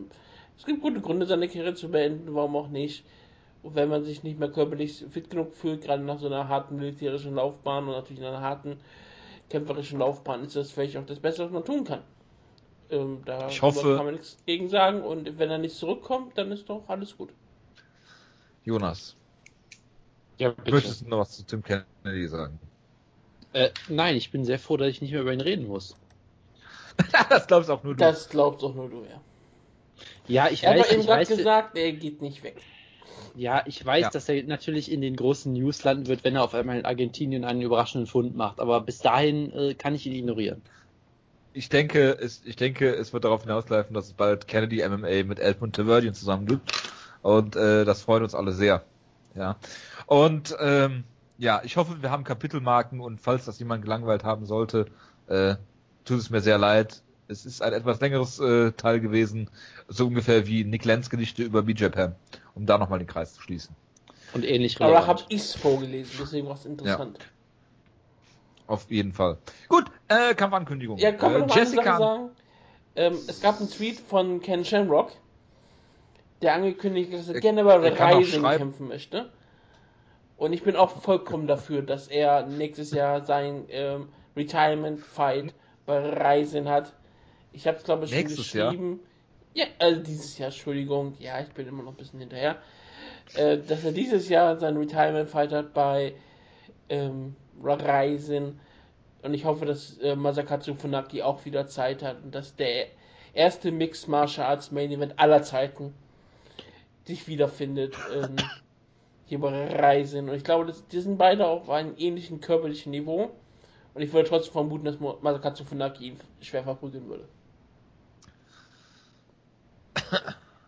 [0.56, 2.36] es gibt gute Gründe, seine Karriere zu beenden.
[2.36, 3.04] Warum auch nicht?
[3.64, 6.76] Und wenn man sich nicht mehr körperlich fit genug fühlt, gerade nach so einer harten
[6.78, 8.78] militärischen Laufbahn und natürlich in einer harten
[9.50, 12.04] kämpferischen Laufbahn, ist das vielleicht auch das Beste, was man tun kann.
[12.92, 15.02] Ähm, da Ich hoffe- kann man nichts gegen sagen.
[15.04, 17.32] Und wenn er nicht zurückkommt, dann ist doch alles gut.
[18.66, 19.16] Jonas,
[20.40, 22.60] Ja, möchtest du noch was zu Tim Kennedy sagen?
[23.54, 25.96] Äh, nein, ich bin sehr froh, dass ich nicht mehr über ihn reden muss.
[27.30, 28.02] das glaubst auch nur du.
[28.02, 29.22] Das glaubst auch nur du, ja.
[30.28, 32.58] Ja, ich Er hat weiß, doch eben gerade gesagt, er geht nicht weg.
[33.36, 34.10] Ja, ich weiß, Ja.
[34.10, 37.46] dass er natürlich in den großen News landen wird, wenn er auf einmal in Argentinien
[37.46, 38.60] einen überraschenden Fund macht.
[38.60, 40.62] Aber bis dahin äh, kann ich ihn ignorieren.
[41.54, 45.40] Ich denke, es, ich denke, es wird darauf hinauslaufen, dass es bald Kennedy MMA mit
[45.40, 46.72] Elfmund Taverdian zusammen gibt.
[47.22, 48.84] Und äh, das freut uns alle sehr.
[49.36, 49.58] Ja.
[50.06, 51.04] Und ähm,
[51.38, 54.86] ja, ich hoffe, wir haben Kapitelmarken und falls das jemand gelangweilt haben sollte,
[55.28, 55.56] äh,
[56.06, 57.02] tut es mir sehr leid.
[57.28, 59.50] Es ist ein etwas längeres äh, Teil gewesen,
[59.88, 62.16] so ungefähr wie Nick Lenz Gedichte über BJ Penn,
[62.56, 63.76] um da nochmal den Kreis zu schließen.
[64.34, 65.08] Und ähnlich Aber relevant.
[65.08, 67.20] habe ich's vorgelesen, deswegen war es interessant.
[68.68, 69.38] Auf jeden Fall.
[69.68, 70.98] Gut, äh, Kampfankündigung.
[70.98, 72.30] Ja, kann man äh, noch Jessica, sagen?
[72.96, 75.12] Ähm, es gab einen Tweet von Ken Shamrock,
[76.42, 78.58] der angekündigt hat, dass er Er- gerne bei schreiben.
[78.60, 79.30] kämpfen möchte.
[80.38, 85.54] Und ich bin auch vollkommen dafür, dass er nächstes Jahr sein ähm, Retirement Fight
[85.86, 86.94] bei Reisen hat.
[87.54, 88.74] Ich habe es glaube ich schon Nächstes Jahr?
[89.54, 91.16] Ja, also dieses Jahr, Entschuldigung.
[91.20, 92.58] Ja, ich bin immer noch ein bisschen hinterher.
[93.36, 96.14] Äh, dass er dieses Jahr sein Retirement Fight hat bei
[96.90, 98.60] ähm, Reisen.
[99.24, 102.88] Und ich hoffe, dass äh, Masakatsu Funaki auch wieder Zeit hat und dass der
[103.34, 105.94] erste Mixed Martial Arts Main Event aller Zeiten
[107.06, 108.36] sich wiederfindet ähm,
[109.26, 110.30] hier bei Reisen.
[110.30, 113.32] Und ich glaube, dass, die sind beide auf einem ähnlichen körperlichen Niveau.
[113.94, 117.28] Und ich würde trotzdem vermuten, dass Masakatsu Funaki ihn schwer verprügeln würde.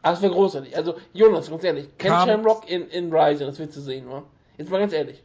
[0.01, 0.76] Aber es wäre großartig.
[0.76, 4.24] Also, Jonas, ganz ehrlich, Ken Kam- Shamrock in, in Ryzen, das willst du sehen, wa?
[4.57, 5.24] Jetzt mal ganz ehrlich.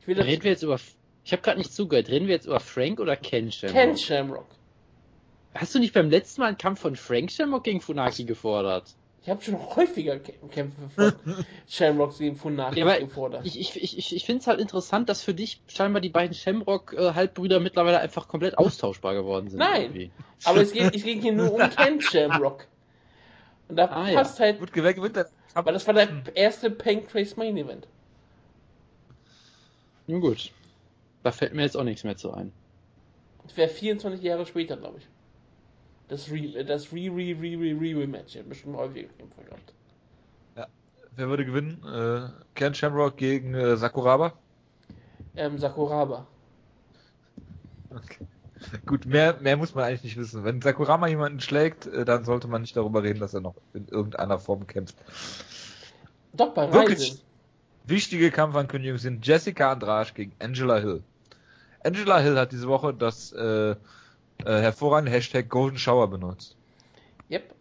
[0.00, 0.78] Ich will das Reden wir jetzt über.
[1.24, 2.08] Ich habe gerade nicht zugehört.
[2.08, 3.76] Reden wir jetzt über Frank oder Ken Shamrock?
[3.76, 4.46] Ken Shamrock.
[5.54, 8.94] Hast du nicht beim letzten Mal einen Kampf von Frank Shamrock gegen Funaki gefordert?
[9.24, 11.12] Ich habe schon häufiger Kä- Kämpfe von
[11.68, 13.46] Shamrock Funaki Ja, aber gefordert.
[13.46, 17.60] Ich, ich, ich, ich, finde es halt interessant, dass für dich scheinbar die beiden Shamrock-Halbbrüder
[17.60, 19.60] mittlerweile einfach komplett austauschbar geworden sind.
[19.60, 19.82] Nein.
[19.82, 20.10] Irgendwie.
[20.44, 22.66] Aber es geht, es ging hier nur um Ken Shamrock.
[23.68, 24.14] Und da Ah, ja.
[24.18, 27.86] passt halt, Gut geweckt wird der weil das war der erste Pancrase Main Event.
[30.06, 30.50] Nun gut.
[31.22, 32.52] Da fällt mir jetzt auch nichts mehr zu ein.
[33.44, 35.04] Das wäre 24 Jahre später, glaube ich.
[36.08, 38.36] Das Re, das Re, Re, Re, Re, Re, Rematch.
[38.36, 39.72] Habe bestimmt häufiger Kämpfe gehabt.
[41.14, 41.82] Wer würde gewinnen?
[41.84, 44.32] Äh, Ken Shamrock gegen äh, Sakuraba?
[45.36, 46.26] Ähm, Sakuraba.
[47.90, 48.26] Okay.
[48.86, 50.44] Gut, mehr, mehr muss man eigentlich nicht wissen.
[50.44, 53.88] Wenn Sakurama jemanden schlägt, äh, dann sollte man nicht darüber reden, dass er noch in
[53.88, 54.96] irgendeiner Form kämpft.
[56.32, 57.10] Doch, bei Wirklich?
[57.10, 57.20] Reisen.
[57.84, 61.02] Wichtige Kampfankündigungen sind Jessica Andrade gegen Angela Hill.
[61.84, 63.74] Angela Hill hat diese Woche das äh,
[64.46, 66.56] äh, hervorragende Hashtag Golden Shower benutzt.
[67.30, 67.54] Yep.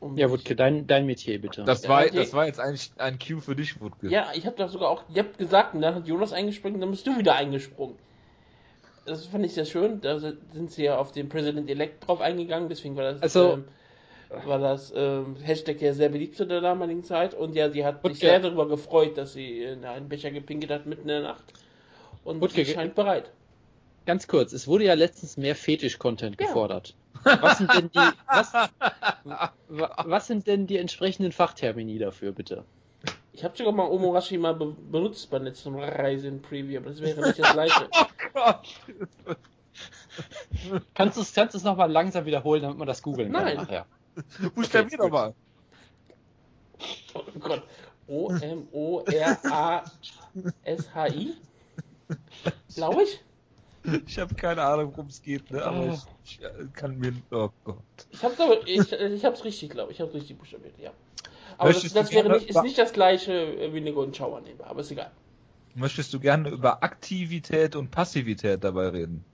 [0.00, 1.64] Um Ja, Wutke, dein, dein Metier bitte.
[1.64, 2.16] Das Ja, war, okay.
[2.16, 4.08] das war jetzt eigentlich ein Cue für dich, Wutke.
[4.08, 7.06] Ja, ich habe doch sogar auch Yep gesagt und dann hat Jonas eingesprungen, dann bist
[7.06, 7.96] du wieder eingesprungen.
[9.06, 10.00] Das fand ich sehr schön.
[10.00, 13.64] Da sind sie ja auf den President Elect drauf eingegangen, deswegen war das, Also- ähm,
[14.46, 17.34] war das ähm, Hashtag ja sehr beliebt zu der damaligen Zeit.
[17.34, 18.16] Und ja, sie hat sich Wutke.
[18.26, 21.44] sehr darüber gefreut, dass sie in einen Becher gepinkelt hat mitten in der Nacht.
[22.24, 23.30] Und Wutke, sie scheint bereit.
[24.06, 26.46] Ganz kurz, es wurde ja letztens mehr Fetisch-Content Ja.
[26.46, 26.94] gefordert.
[27.22, 27.98] Was sind denn die,
[28.28, 29.50] was, wa-
[30.04, 32.64] was sind denn die entsprechenden Fachtermini dafür, bitte?
[33.32, 37.38] Ich habe sogar mal Omorashi mal be benutzt beim letzten Reisen-Preview, aber das wäre nicht
[37.38, 37.88] das gleiche.
[40.94, 43.56] Kannst du es kannst du's nochmal langsam wiederholen, damit man das googeln kann Nein.
[43.56, 43.86] nachher?
[44.54, 45.34] Buchstabier doch mal.
[47.14, 47.62] Oh Gott.
[50.14, 51.34] O-M-O-R-A-S-H-I?
[52.74, 53.20] Glaube ich?
[54.06, 55.62] Ich habe keine Ahnung, worum es geht, ne?
[55.62, 55.98] aber Oh.
[56.24, 57.12] ich, ich äh, kann mir.
[57.30, 57.76] Oh Gott.
[58.10, 59.98] Ich hab's aber, ich, ich hab's richtig, glaube ich.
[59.98, 60.92] Ich hab's richtig buchstabiert, ja.
[61.58, 64.14] Aber das, Möchtest das du wäre nicht, ist nicht das gleiche äh, wie eine Golden
[64.14, 65.10] Shower nehmen, aber ist egal.
[65.74, 69.24] Möchtest du gerne über Aktivität und Passivität dabei reden?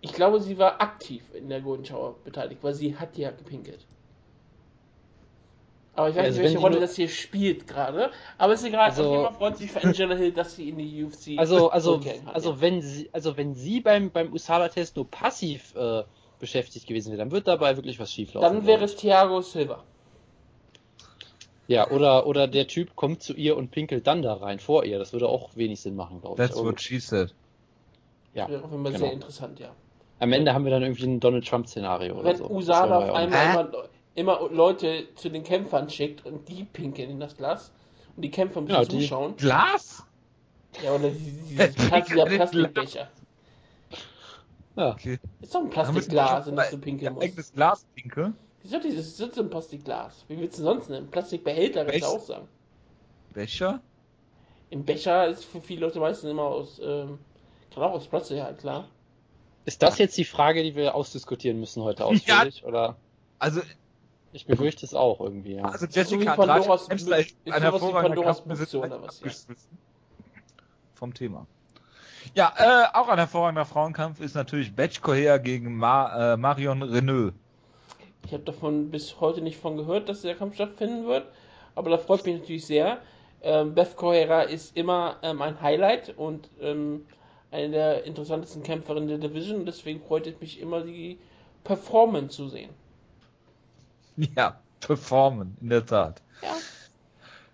[0.00, 3.86] Ich glaube, sie war aktiv in der Golden Shower beteiligt, weil sie hat ja gepinkelt.
[5.98, 8.10] Aber ich weiß Also nicht, welche wenn Rolle nur- das hier spielt gerade.
[8.38, 8.88] Aber ist egal.
[8.88, 11.70] Also- auf jeden Fall freut sich für Angela Hill, dass sie in die UFC Also,
[11.72, 12.60] also, kann, also ja.
[12.60, 16.04] wenn sie, also wenn sie beim, beim USADA-Test nur passiv äh,
[16.38, 18.48] beschäftigt gewesen wäre, dann wird dabei wirklich was schieflaufen.
[18.58, 19.82] Dann wäre es Thiago Silva.
[21.66, 24.98] Ja, oder, oder der Typ kommt zu ihr und pinkelt dann da rein, vor ihr.
[24.98, 26.48] Das würde auch wenig Sinn machen, glaube ich.
[26.48, 27.34] That's what she said.
[28.34, 29.04] ja, Das wäre auf jeden Fall genau.
[29.04, 29.70] sehr interessant, ja.
[30.20, 32.44] Am Ende haben wir dann irgendwie ein Donald Trump-Szenario oder Wenn so.
[32.44, 33.84] Das USADA auf einmal immer,
[34.18, 37.72] immer Leute zu den Kämpfern schickt und die pinkeln in das Glas
[38.16, 39.36] und die Kämpfer müssen Ja, die- zuschauen.
[39.36, 40.04] Glas?
[40.82, 41.10] Ja, oder
[41.50, 43.08] dieses, Plastikbecher.
[44.76, 44.90] Ja.
[44.92, 45.18] Okay.
[45.40, 47.24] Ist doch ein Plastikglas, in das du ein pinkeln musst.
[47.26, 48.36] eigenes Glas pinkeln.
[48.62, 50.24] Wieso dieses sitzt im Plastikglas?
[50.28, 51.08] Wie willst du sonst nehmen?
[51.10, 52.48] Plastikbehälter, kannst du auch sagen.
[53.32, 53.80] Becher?
[54.70, 57.18] Im Becher ist für viele Leute meistens immer aus, ähm,
[57.72, 58.88] kann auch aus Plastik, ja klar.
[59.64, 62.64] Ist das jetzt die Frage, die wir ausdiskutieren müssen heute ausführlich?
[62.64, 62.96] Oder
[63.38, 63.62] Also,
[64.32, 65.64] ich befürchte es auch irgendwie, ja.
[65.64, 68.80] also so Jessica Pandoras Andrade ist ein sowas wie hervorragender Pandoras Kampf, wir Büchse sind
[68.80, 69.26] oder was, ja.
[69.26, 69.78] abgeschmissen
[70.94, 71.46] vom Thema.
[72.34, 77.32] Ja, äh, auch ein hervorragender Frauenkampf ist natürlich Batch Correa gegen Ma äh, Marion Renault.
[78.26, 81.26] Ich habe davon bis heute nicht von gehört, dass der Kampf stattfinden wird,
[81.74, 82.98] aber da freut mich natürlich sehr.
[83.42, 87.06] Ähm, Beth Correa ist immer ähm, ein Highlight und ähm,
[87.50, 91.18] eine der interessantesten Kämpferinnen der Division, deswegen freut es mich immer, die
[91.64, 92.70] Performance zu sehen.
[94.36, 96.22] Ja, performen, in der Tat.
[96.42, 96.54] Ja.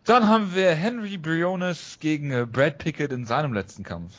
[0.05, 4.15] Dann haben wir Henry Briones gegen äh, Brad Pickett in seinem letzten Kampf.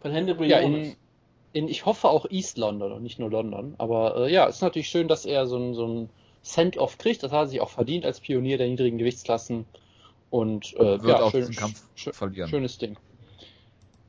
[0.00, 0.88] Von Henry Ja, Briones.
[0.88, 0.96] in,
[1.64, 3.74] in, ich hoffe auch East London und nicht nur London.
[3.78, 6.10] Aber äh, ja, ist natürlich schön, dass er so ein, so ein
[6.42, 7.22] Send-off kriegt.
[7.22, 9.66] Das hat er sich auch verdient als Pionier der niedrigen Gewichtsklassen.
[10.30, 12.48] Und äh, Wird ja, auch schön, diesen Kampf schön, verlieren.
[12.48, 12.96] schönes Ding.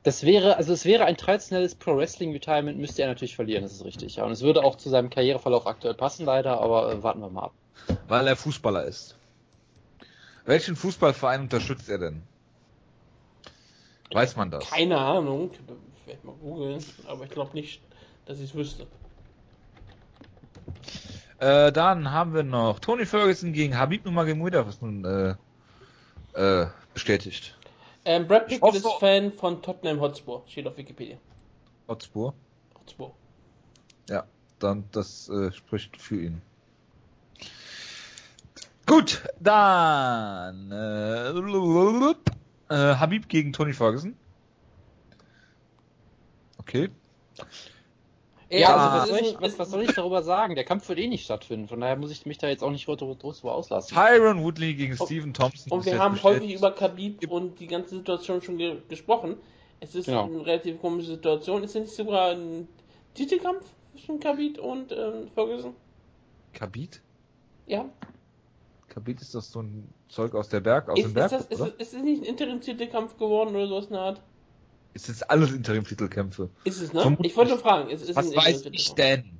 [0.08, 3.74] Das wäre, also es wäre ein traditionelles Pro Wrestling Retirement, müsste er natürlich verlieren, das
[3.74, 4.16] ist richtig.
[4.16, 4.24] Ja.
[4.24, 7.42] Und es würde auch zu seinem Karriereverlauf aktuell passen, leider, aber äh, warten wir mal
[7.42, 7.52] ab.
[8.06, 9.18] Weil er Fußballer ist.
[10.46, 12.22] Welchen Fußballverein unterstützt er denn?
[14.10, 14.70] Weiß man das?
[14.70, 17.82] Keine Ahnung, ich werde mal googeln, aber ich glaube nicht,
[18.24, 18.86] dass ich es wüsste.
[21.38, 25.34] Äh, dann haben wir noch Tony Ferguson gegen Habib Nurmagomedov ist nun äh,
[26.32, 27.57] äh, bestätigt.
[28.08, 31.18] Ähm, Brad Pickett ist Fan von Tottenham Hotspur, steht auf Wikipedia.
[31.88, 32.32] Hotspur.
[32.80, 33.14] Hotspur.
[34.08, 34.24] Ja,
[34.58, 36.40] dann das äh, spricht für ihn.
[38.86, 41.28] Gut, dann äh,
[42.70, 44.16] äh, Habib gegen Tony Ferguson.
[46.56, 46.88] Okay.
[48.50, 50.54] Ja, also also das was, soll ist ich, was, was soll ich darüber sagen?
[50.54, 52.86] Der Kampf wird eh nicht stattfinden, von daher muss ich mich da jetzt auch nicht
[52.86, 52.96] groß
[53.40, 53.94] drüber auslassen.
[53.94, 55.70] Tyron Woodley gegen Oh, Stephen Thompson.
[55.72, 56.40] Und ist wir haben bestätigt.
[56.42, 59.36] häufig über Khabib und die ganze Situation schon ge gesprochen.
[59.80, 60.24] Es ist Genau.
[60.24, 61.62] eine relativ komische Situation.
[61.62, 62.66] Ist es nicht sogar ein
[63.14, 65.74] Titelkampf zwischen Khabib und ähm, Ferguson?
[66.54, 66.96] Khabib?
[67.66, 67.84] Ja.
[68.88, 71.46] Khabib ist das so ein Zeug aus der Berg, aus Ist, dem ist, Berg, das,
[71.46, 71.70] ist, oder?
[71.78, 74.22] es- ist es nicht ein Interim-Titelkampf geworden oder sowas in der Art?
[74.94, 76.50] Ist jetzt alles Interim-Titelkämpfe.
[76.64, 77.02] Ist es, ne?
[77.02, 77.32] Vermutlich.
[77.32, 77.90] Ich wollte nur fragen.
[77.90, 78.96] Ist, ist Was ein weiß ich Interim-Titelkampf?
[78.96, 79.38] denn?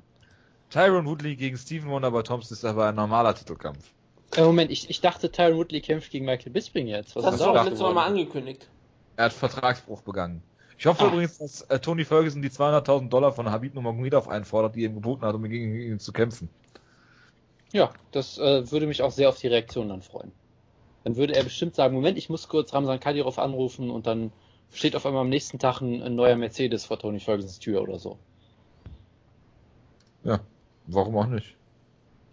[0.70, 3.90] Tyron Woodley gegen Stephen Wonderboy Thompson ist aber ein normaler Titelkampf.
[4.36, 7.16] Äh, Moment, ich, ich dachte, Tyron Woodley kämpft gegen Michael Bisping jetzt.
[7.16, 8.68] Was Das hast du raus letztes Mal mal angekündigt.
[9.16, 10.42] Er hat Vertragsbruch begangen.
[10.76, 11.08] Ich hoffe Ah.
[11.08, 14.94] übrigens, dass äh, Tony Ferguson die 200.000 Dollar von Habib Nurmagomedov einfordert, die er ihm
[14.94, 16.50] geboten hat, um gegen ihn zu kämpfen.
[17.72, 20.32] Ja, das äh, würde mich auch sehr auf die Reaktion dann freuen.
[21.04, 24.30] Dann würde er bestimmt sagen, Moment, ich muss kurz Ramsan Kadyrov anrufen und dann
[24.72, 27.98] steht auf einmal am nächsten Tag ein, ein neuer Mercedes vor Tony Fergusons Tür oder
[27.98, 28.18] so.
[30.24, 30.40] Ja,
[30.86, 31.54] warum auch nicht?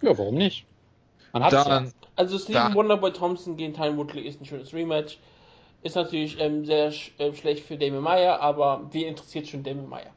[0.02, 0.66] Ja, warum nicht?
[1.34, 1.92] Man hat Dann, ja.
[2.16, 5.18] Also Stephen Da- Wonderboy Thompson gegen Tyron Woodley ist ein schönes Rematch.
[5.84, 9.88] Ist natürlich ähm, sehr sch äh, schlecht für Damien Meyer, aber wen interessiert schon Damien
[9.88, 10.12] Meyer?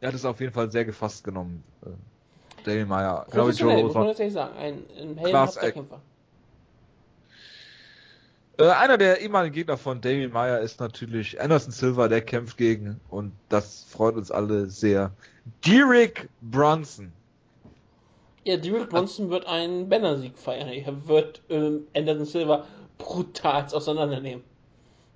[0.00, 1.62] er hat es auf jeden Fall sehr gefasst genommen.
[1.84, 1.90] Äh,
[2.64, 4.56] Daniel Meyer, glaube ich, Joe Professionell, muss man ehrlich sagen.
[4.56, 5.74] Ein, ein Act.
[5.74, 6.00] Kämpfer.
[8.60, 13.00] Äh, einer der ehemaligen Gegner von Damien Meyer ist natürlich Anderson Silva, der kämpft gegen,
[13.08, 15.12] und das freut uns alle sehr,
[15.64, 17.10] Derek Brunson.
[18.44, 20.68] Ja, Derek Bronson wird einen Banner-Sieg feiern.
[20.68, 22.66] Er wird ähm, Anderson Silva
[22.98, 24.44] brutal auseinandernehmen.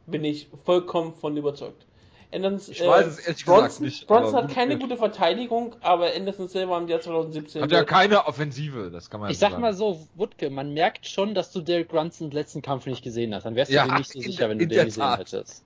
[0.07, 1.85] Bin ich vollkommen von überzeugt.
[2.33, 4.83] Anderson, Ich weiß es ehrlich gesagt Bronson, nicht, Bronson hat keine gut.
[4.83, 9.31] gute Verteidigung, aber Anderson Silva im Jahr 2017 Hat ja keine Offensive, das kann man
[9.31, 12.87] Ich ja sag mal so, Wutke, man merkt schon, dass du Derek Brunsons letzten Kampf
[12.87, 13.45] nicht gesehen hast.
[13.45, 14.85] Dann wärst du Ja, dir nicht so in sicher, der- wenn du in den der
[14.87, 15.19] gesehen Tat.
[15.19, 15.65] hättest.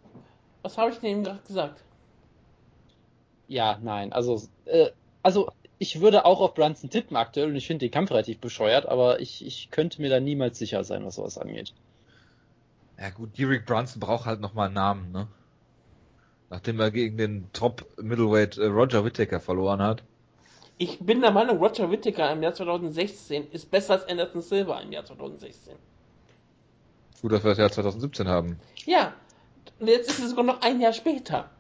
[0.63, 1.85] Was habe ich denn eben gerade gesagt?
[3.49, 4.91] Ja, nein, also, äh,
[5.23, 8.87] also ich würde auch auf Brunson tippen aktuell und ich finde den Kampf relativ bescheuert,
[8.87, 11.75] aber ich, ich könnte mir da niemals sicher sein, was sowas angeht.
[12.99, 15.29] Ja gut, Derek Brunson braucht halt nochmal einen Namen, ne?
[16.51, 20.03] Nachdem er gegen den Top Middleweight äh, Roger Whittaker verloren hat.
[20.79, 24.93] Ich bin der Meinung, Roger Whittaker im Jahr 2016 ist besser als Anderson Silva im
[24.93, 25.75] Jahr 2016.
[27.21, 28.61] Gut, dass wir das Jahr 2017 haben.
[28.87, 29.13] Ja,
[29.81, 31.51] und jetzt ist es sogar noch ein Jahr später.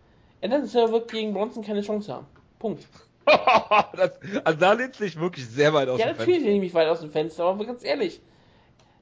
[0.40, 2.26] Anderson Silva wird gegen Bronson keine Chance haben.
[2.60, 2.86] Punkt.
[3.26, 4.12] das,
[4.44, 6.52] also da lehnt sich wirklich sehr weit aus Ja, dem natürlich Fenster.
[6.52, 8.20] nehme ich weit aus dem Fenster, aber ganz ehrlich.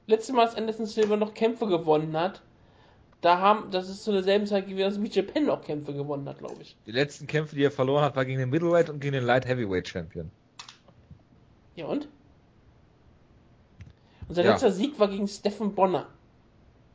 [0.07, 2.41] Letztes Mal, als Anderson Silva noch Kämpfe gewonnen hat,
[3.21, 6.39] da haben, das ist zu derselben Zeit gewesen, als BJ Penn auch Kämpfe gewonnen hat,
[6.39, 6.75] glaube ich.
[6.85, 9.47] Die letzten Kämpfe, die er verloren hat, war gegen den Middleweight und gegen den Light
[9.47, 10.29] Heavyweight Champion.
[11.75, 12.07] Ja und?
[14.27, 14.51] Und sein Ja.
[14.51, 16.07] letzter Sieg war gegen Stephen Bonner.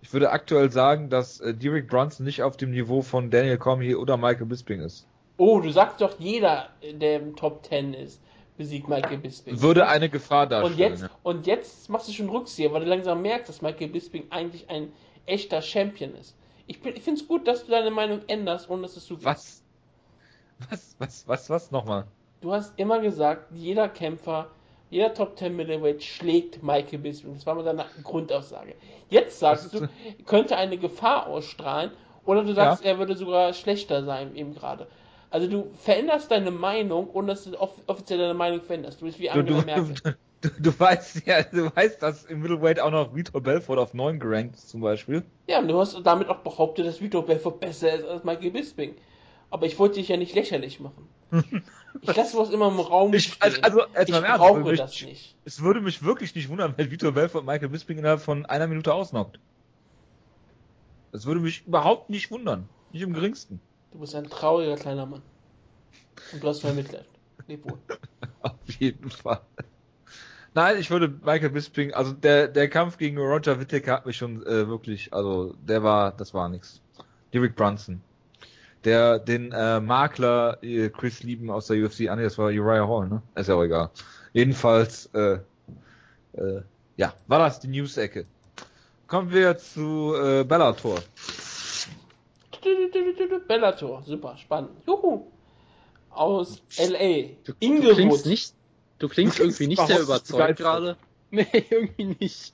[0.02, 4.00] Ich würde aktuell sagen, dass äh, Derek Brunson nicht auf dem Niveau von Daniel Cormier
[4.00, 5.06] oder Michael Bisping ist.
[5.38, 8.20] Oh, du sagst doch, jeder, der im Top 10 ist,
[8.56, 9.60] besiegt Michael Bisping.
[9.60, 10.72] Würde eine Gefahr darstellen.
[10.72, 11.10] und jetzt, ja.
[11.22, 14.92] und jetzt machst du schon Rückzieher, weil du langsam merkst, dass Michael Bisping eigentlich ein
[15.26, 16.36] echter Champion ist.
[16.66, 19.24] Ich, bin- ich finde es gut, dass du deine Meinung änderst, ohne dass es zugibst.
[19.24, 19.62] Was?
[20.70, 22.06] Was, was, was, was nochmal?
[22.42, 24.50] Du hast immer gesagt, jeder Kämpfer,
[24.90, 27.34] jeder Top 10 Middleweight schlägt Michael Bisping.
[27.34, 28.74] Das war mal deine Grundaussage.
[29.08, 29.82] Jetzt sagst du,
[30.26, 31.92] könnte eine Gefahr ausstrahlen,
[32.24, 34.88] oder du sagst, er würde sogar schlechter sein, eben gerade.
[35.30, 39.00] Also du veränderst deine Meinung, ohne dass du off offiziell deine Meinung veränderst.
[39.00, 39.96] Du bist wie Du, Angela du, Merkel.
[40.42, 44.18] Du, du weißt ja, du weißt, dass im Middleweight auch noch Vitor Belfort auf 9
[44.20, 45.22] gerankt ist zum Beispiel.
[45.48, 48.94] Ja, und du hast damit auch behauptet, dass Vitor Belfort besser ist als Michael Bisping.
[49.50, 51.08] Aber ich wollte dich ja nicht lächerlich machen.
[52.00, 53.38] Ich lasse was immer im Raum Ich, stehen.
[53.62, 55.36] also, also ich Ernst, brauche mich- das nicht.
[55.44, 58.94] Es würde mich wirklich nicht wundern, wenn Vitor Belfort Michael Bisping innerhalb von einer Minute
[58.94, 59.38] ausnockt.
[61.12, 62.66] Das würde mich überhaupt nicht wundern.
[62.92, 63.60] Nicht im geringsten.
[63.92, 65.22] Du bist ein trauriger kleiner Mann.
[66.32, 67.04] Und du hast mein Mitleid.
[67.46, 67.78] Leb wohl.
[68.42, 69.42] Auf jeden Fall.
[70.54, 74.44] Nein, ich würde Michael Bisping, also der, der Kampf gegen Roger Whittaker hat mich schon
[74.44, 76.80] äh, wirklich, also der war, das war nix.
[77.32, 78.02] Derek Brunson.
[78.84, 82.86] Der den äh, Makler äh, Chris Lieben aus der UFC, ah nee, das war Uriah
[82.86, 83.22] Hall, ne?
[83.34, 83.90] Ist ja auch egal.
[84.32, 85.38] Jedenfalls, äh,
[86.34, 86.62] äh,
[86.96, 88.26] ja, war das die News-Ecke.
[89.06, 90.98] Kommen wir zu äh, Bellator.
[93.46, 94.70] Bellator, super, spannend.
[94.86, 95.26] Juhu.
[96.10, 97.34] Aus L.A.
[97.44, 97.94] Du, du Inglewood.
[97.94, 98.54] klingst nicht,
[99.02, 100.96] du klingst irgendwie nicht sehr überzeugt gerade.
[101.34, 102.52] Nee, irgendwie nicht.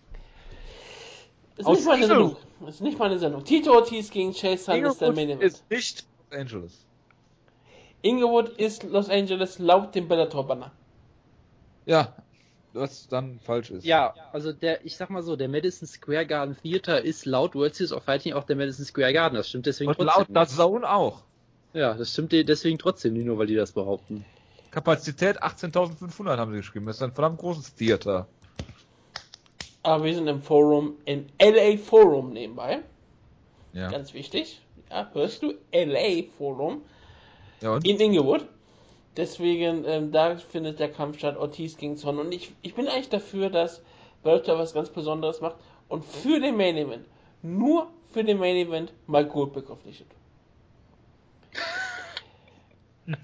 [1.57, 2.07] Ist Aus nicht meine.
[2.07, 2.37] Sendung.
[2.69, 3.43] Ist nicht meine Sendung.
[3.45, 5.43] Tito Ortiz gegen Chase Hunt ist der Main Inglewood Event.
[5.43, 6.87] ist nicht Los Angeles.
[8.03, 10.71] Inglewood ist Los Angeles laut dem Bellator-Banner.
[11.87, 12.15] Ja,
[12.73, 13.85] was dann falsch ist.
[13.85, 17.75] Ja, also der, ich sag mal so, der Madison Square Garden Theater ist laut World
[17.75, 19.35] Series of Fighting auch der Madison Square Garden.
[19.35, 20.15] Das stimmt deswegen Und trotzdem.
[20.15, 21.25] laut das Zone auch.
[21.73, 24.25] Ja, das stimmt de- deswegen trotzdem, nicht nur weil die das behaupten.
[24.79, 26.87] Kapazität 18.500 haben sie geschrieben.
[26.87, 28.29] Das ist ein verdammt großes Theater.
[29.83, 32.79] Aber wir sind im Forum, in LA Forum nebenbei.
[33.73, 33.91] Ja.
[33.91, 34.61] Ganz wichtig.
[34.89, 35.55] Ja, hörst du?
[35.73, 36.83] LA Forum.
[37.61, 37.85] ja und?
[37.89, 38.47] in Inglewood.
[39.17, 42.21] Deswegen, ähm, da findet der Kampf statt, Ortiz gegen Son.
[42.21, 43.83] Und ich, ich bin eigentlich dafür, dass
[44.23, 45.57] Bellator was ganz Besonderes macht.
[45.89, 47.05] Und für den Main Event,
[47.43, 50.07] nur für den Main Event, Mike Goldberg verpflichtet.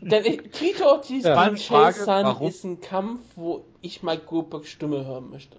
[0.00, 1.44] Denn ich, Tito Ortiz Ja.
[1.44, 2.02] gegen Chase
[2.46, 5.56] ist ein Kampf, wo ich Mike Goldbergs Stimme hören möchte.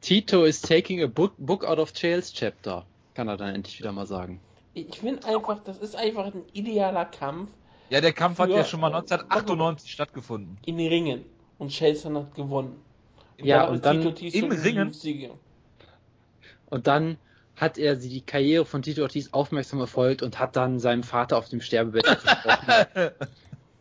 [0.00, 2.84] Tito is taking a book, book out of jails chapter.
[3.14, 4.40] Kann er dann endlich wieder mal sagen.
[4.74, 7.50] Ich finde einfach, das ist einfach ein idealer Kampf
[7.90, 10.58] Ja, der Kampf hat ja schon mal 1998 stattgefunden.
[10.66, 11.24] in Ringen.
[11.58, 12.80] Und Chase hat gewonnen.
[13.38, 14.92] Ja, danach und dann Tito Ortiz im Ringen?
[16.70, 17.18] Und dann
[17.56, 21.38] hat er sie die Karriere von Tito Ortiz aufmerksam verfolgt und hat dann seinem Vater
[21.38, 23.10] auf dem Sterbebett versprochen.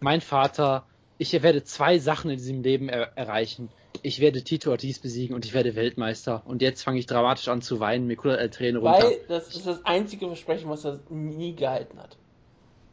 [0.04, 0.86] Mein Vater,
[1.18, 3.70] ich werde zwei Sachen in diesem Leben er erreichen.
[4.02, 6.44] Ich werde Tito Ortiz besiegen und ich werde Weltmeister.
[6.46, 9.06] Und jetzt fange ich dramatisch an zu weinen, mir kullert eine Träne runter.
[9.06, 12.18] Weil das ist das einzige Versprechen, was er nie gehalten hat.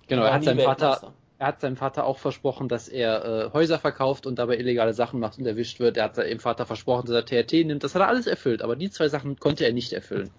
[0.07, 3.79] genau, er hat seinem Vater, er hat seinem Vater auch versprochen, dass er äh, Häuser
[3.79, 5.97] verkauft und dabei illegale Sachen macht und erwischt wird.
[5.97, 7.83] Er hat seinem Vater versprochen, dass er TRT nimmt.
[7.83, 10.31] Das hat er alles erfüllt, aber die zwei Sachen konnte er nicht erfüllen.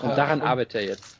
[0.00, 1.18] Und daran arbeitet er jetzt.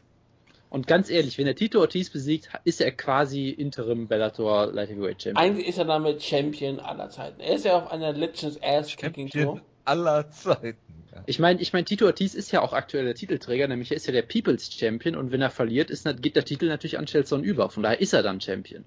[0.71, 5.23] Und ganz ehrlich, wenn er Tito Ortiz besiegt, ist er quasi Interim Bellator Light Heavyweight
[5.23, 5.37] Champion.
[5.43, 7.41] Eigentlich ist er damit Champion aller Zeiten.
[7.41, 9.41] Er ist ja auf einer Legends Ass Kicking Tour.
[9.43, 10.77] Champion aller Zeiten.
[11.15, 11.23] Ja.
[11.25, 14.13] Ich meine, ich mein, Tito Ortiz ist ja auch aktueller Titelträger, nämlich er ist ja
[14.13, 17.71] der People's Champion und wenn er verliert, ist, geht der Titel natürlich an Shelton über.
[17.71, 18.85] Von daher ist er dann Champion.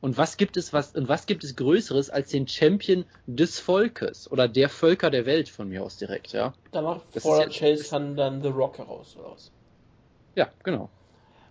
[0.00, 4.30] Und was gibt es was und was gibt es Größeres als den Champion des Volkes
[4.30, 6.52] oder der Völker der Welt von mir aus direkt, ja?
[6.70, 9.16] Danach fordert ja- Chase Sun dann The Rock heraus.
[9.18, 9.50] Raus.
[10.36, 10.88] Ja, genau.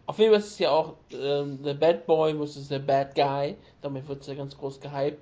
[0.07, 3.55] Auf jeden Fall ist es ja auch ähm, The Bad Boy versus The Bad Guy.
[3.81, 5.19] Damit wird es ja ganz groß gehypt.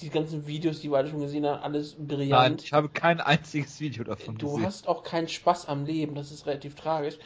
[0.00, 2.62] Die ganzen Videos, die wir alle schon gesehen haben, alles Nein, brillant.
[2.64, 4.66] ich habe kein einziges Video davon du gesehen.
[4.66, 7.16] hast auch keinen Spaß am Leben, das ist relativ tragisch.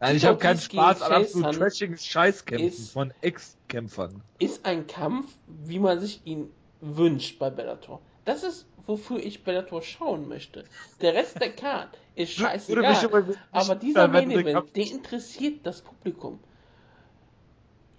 [0.00, 4.20] Nein, ich habe keinen Spaß an absolut trashigen Scheißkämpfen ist- von Ex-Kämpfern.
[4.40, 6.50] Ist ein Kampf, wie man sich ihn
[6.80, 8.00] wünscht bei Bellator.
[8.24, 10.64] Das ist, wofür ich Bellator schauen möchte.
[11.00, 13.36] Der Rest der Card ist scheißegal.
[13.52, 16.40] aber dieser Main den Event, der interessiert das Publikum.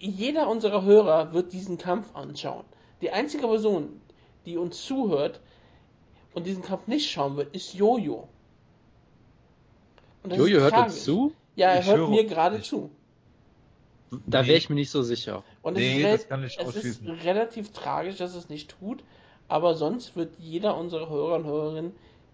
[0.00, 2.64] Jeder unserer Hörer wird diesen Kampf anschauen.
[3.00, 4.00] Die einzige Person,
[4.44, 5.40] die uns zuhört
[6.34, 8.28] und diesen Kampf nicht schauen wird, ist Jojo.
[10.28, 11.32] Jojo ist hört uns zu?
[11.56, 12.68] Ja, er Ich hört mir gerade nicht.
[12.68, 12.90] zu.
[14.26, 14.48] Da Nee.
[14.48, 15.44] wäre ich mir nicht so sicher.
[15.62, 19.04] Und es, Nee, ist, kann ich es ist relativ tragisch, dass es nicht tut,
[19.48, 21.92] aber sonst wird jeder unserer Hörer und Hörerinnen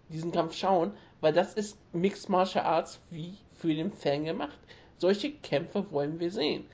[0.09, 4.57] diesen Kampf schauen, weil das ist Mixed Martial Arts wie für den Fan gemacht.
[4.97, 6.65] Solche Kämpfe wollen wir sehen.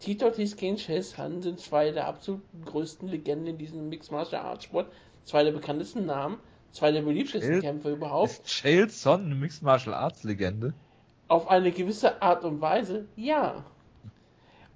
[0.00, 4.42] Tito Ortiz gegen Chase Han sind zwei der absolut größten Legenden in diesem Mixed Martial
[4.42, 4.92] Arts Sport,
[5.24, 6.38] zwei der bekanntesten Namen,
[6.72, 8.30] zwei der beliebtesten Kämpfe überhaupt.
[8.30, 10.74] Ist Chael Son eine Mixed Martial Arts Legende?
[11.28, 13.64] Auf eine gewisse Art und Weise, ja.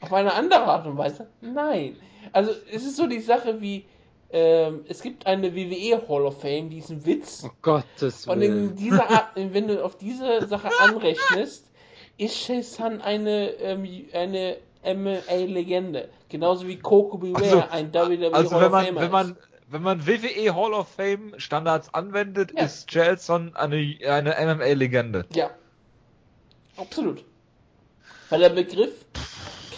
[0.01, 1.97] Auf eine andere Art und Weise, nein.
[2.33, 3.85] Also es ist so die Sache wie,
[4.31, 7.45] ähm, es gibt eine WWE Hall of Fame, die ist ein Witz.
[7.47, 8.77] Oh Gottes Und in Willen.
[8.77, 11.67] dieser Art, wenn du auf diese Sache anrechnest,
[12.19, 16.09] ist Shazam eine, ähm, eine MMA-Legende.
[16.29, 19.31] Genauso wie Coco Beware Also- ein WWE Also Hall wenn of man, Famer wenn man,
[19.33, 19.37] ist.
[19.71, 22.65] wenn man WWE Hall of Fame Standards anwendet, Ja.
[22.65, 25.25] ist Chael Son eine, eine MMA-Legende.
[25.35, 25.51] Ja.
[26.77, 27.25] Absolut.
[28.31, 28.93] Weil der Begriff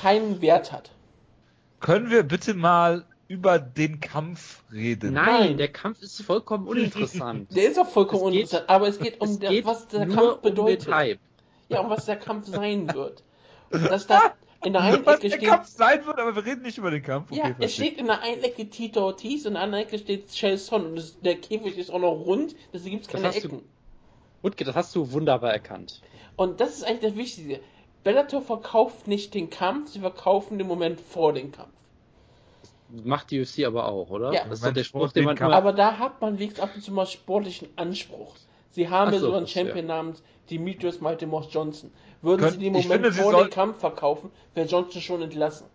[0.00, 0.90] keinen Wert hat.
[1.80, 5.12] Können wir bitte mal über den Kampf reden?
[5.14, 5.56] Nein, Nein.
[5.58, 7.54] der Kampf ist vollkommen uninteressant.
[7.54, 9.86] Der ist auch vollkommen Es geht- uninteressant, aber es geht um es der, geht was
[9.88, 10.86] der nur Kampf um bedeutet.
[10.88, 11.18] den Hype.
[11.68, 13.22] ja, um was der Kampf sein wird.
[13.70, 16.44] Und dass da in der einen Was Ecke der steht, Kampf sein wird, aber wir
[16.44, 17.30] reden nicht über den Kampf.
[17.30, 17.86] ja, Okay, es verstehe.
[17.86, 20.84] steht in der einen Ecke Tito Ortiz und in der anderen Ecke steht Chael Son
[20.86, 23.62] und das, der Käfig ist auch noch rund, deswegen gibt es keine Ecken.
[24.42, 26.02] Wutke, das hast du wunderbar erkannt.
[26.36, 27.60] Und das ist eigentlich das Wichtige.
[28.02, 31.70] Bellator verkauft nicht den Kampf, sie verkaufen den Moment vor dem Kampf.
[33.04, 34.32] Macht die UFC aber auch, oder?
[34.32, 34.44] Ja.
[34.48, 35.52] Das ist der Spruch, den man immer...
[35.54, 38.34] Aber da hat man wenigstens ab und zu mal sportlichen Anspruch.
[38.70, 39.46] Sie haben ja so, so einen.
[39.46, 41.92] Champion namens Demetrius Moss Johnson.
[42.22, 45.22] Würden Können- sie den Moment finde, sie vor soll- dem Kampf verkaufen, wäre Johnson schon
[45.22, 45.66] entlassen.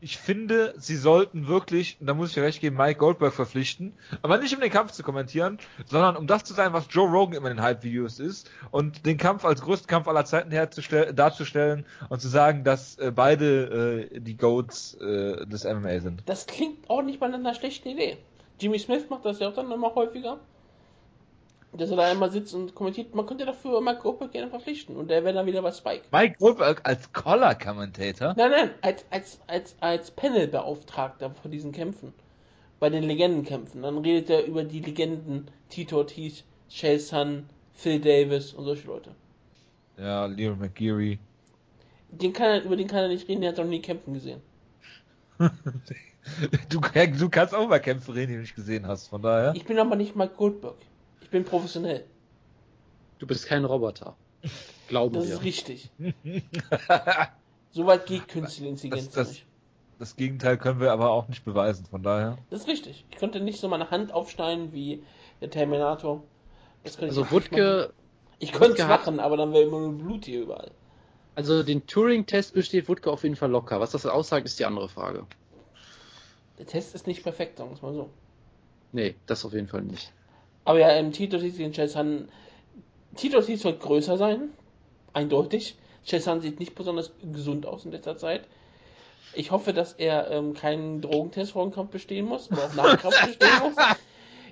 [0.00, 4.38] Ich finde, sie sollten wirklich, und da muss ich recht geben, Mike Goldberg verpflichten, aber
[4.38, 7.50] nicht um den Kampf zu kommentieren, sondern um das zu sein, was Joe Rogan immer
[7.50, 12.20] in den Hype-Videos ist und den Kampf als größten Kampf aller Zeiten herzustellen, darzustellen und
[12.20, 16.22] zu sagen, dass äh, beide äh, die Goats äh, des MMA sind.
[16.26, 18.18] Das klingt auch nicht mal nach einer schlechten Idee.
[18.60, 20.38] Jimmy Smith macht das ja auch dann immer häufiger.
[21.72, 23.14] Dass er da einmal sitzt und kommentiert.
[23.14, 24.96] Man könnte dafür Mike Goldberg gerne verpflichten.
[24.96, 26.04] Und der wäre dann wieder bei Spike.
[26.10, 28.34] Mike Goldberg als Collar-Commentator?
[28.36, 32.14] Nein, nein, als, als, als, als Panelbeauftragter vor diesen Kämpfen.
[32.80, 33.82] Bei den Legendenkämpfen.
[33.82, 39.10] Dann redet er über die Legenden Tito Ortiz, Chael Sun, Phil Davis und solche Leute.
[39.98, 41.18] Ja, Leo McGeary.
[42.10, 44.40] Den kann er, über den kann er nicht reden, der hat noch nie kämpfen gesehen.
[46.68, 49.54] Du, du kannst auch über Kämpfe reden, die du nicht gesehen hast, von daher.
[49.54, 50.76] Ich bin aber nicht Mike Goldberg.
[51.20, 52.04] Ich bin professionell.
[53.18, 54.16] Du bist kein Roboter.
[54.88, 55.34] Glauben Das wir.
[55.34, 55.90] ist richtig.
[57.72, 59.44] Soweit geht künstliche Intelligenz Das- das- nicht.
[59.98, 62.38] Das Gegenteil können wir aber auch nicht beweisen, von daher.
[62.50, 63.04] Das ist richtig.
[63.10, 65.02] Ich konnte nicht so meine Hand aufschneiden wie
[65.40, 66.22] der Terminator.
[66.84, 67.28] Das könnte Also.
[67.32, 67.92] Wutke,
[68.38, 70.70] Ich könnte es machen, aber dann wäre immer nur Blut hier überall.
[71.34, 73.80] also den Turing-Test besteht Wutke auf jeden Fall locker.
[73.80, 75.26] Was das aussagt, ist die andere Frage.
[76.60, 78.08] Der Test ist nicht perfekt, sagen wir es mal so.
[78.92, 80.12] Nee, das auf jeden Fall nicht.
[80.68, 82.28] Aber ja, im Tito Ortiz gegen Chase Han.
[83.16, 84.50] Tito Ortiz wird größer sein.
[85.14, 85.76] Eindeutig.
[86.06, 88.42] Chase Han sieht nicht besonders gesund aus in letzter Zeit.
[89.32, 92.90] Ich hoffe, dass er ähm, keinen Drogentest vor dem Kampf bestehen muss oder auch nach
[92.90, 93.76] dem Kampf bestehen muss.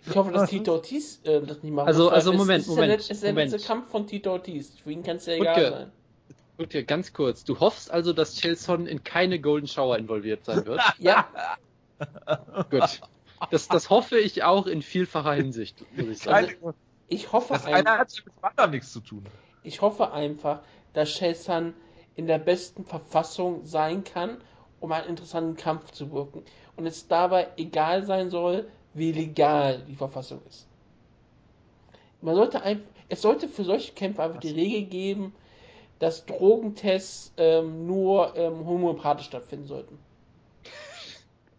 [0.08, 2.96] Ich hoffe, dass Tito Ortiz äh, das nicht machen Also- also Moment, ist Moment, Der,
[2.96, 3.52] let- ist der Moment.
[3.52, 4.72] letzte Kampf von Tito Ortiz.
[4.82, 5.92] Für ihn kann es ja egal sein.
[6.56, 7.44] Wutke, ganz kurz.
[7.44, 10.80] Du hoffst also, dass Chelson in keine Golden Shower involviert sein wird?
[10.98, 11.28] Ja,
[12.70, 13.00] Gut.
[13.50, 16.48] Das, das hoffe ich auch in vielfacher Hinsicht, muss ich sagen.
[16.60, 16.74] Keine,
[17.08, 19.24] ich hoffe, das ein, eine hat mit dem anderen nichts zu tun.
[19.62, 20.60] ich hoffe einfach,
[20.92, 21.74] dass Chase
[22.14, 24.38] in der besten Verfassung sein kann,
[24.80, 26.42] um einen interessanten Kampf zu wirken.
[26.76, 30.66] Und es dabei egal sein soll, wie legal die Verfassung ist.
[32.22, 35.34] Man sollte einfach, es sollte für solche Kämpfe einfach die Regel geben,
[35.98, 39.98] dass Drogentests ähm, nur ähm, homöopathisch stattfinden sollten.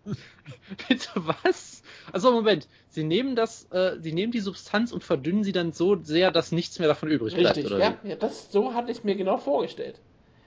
[0.88, 1.84] Bitte was?
[2.12, 6.01] Also Moment, sie nehmen das, äh, sie nehmen die Substanz und verdünnen sie dann so
[6.01, 8.99] sehr, dass nichts mehr davon übrig bleibt, Richtig, oder ja, ja das, so hatte ich
[8.99, 9.99] es mir genau vorgestellt.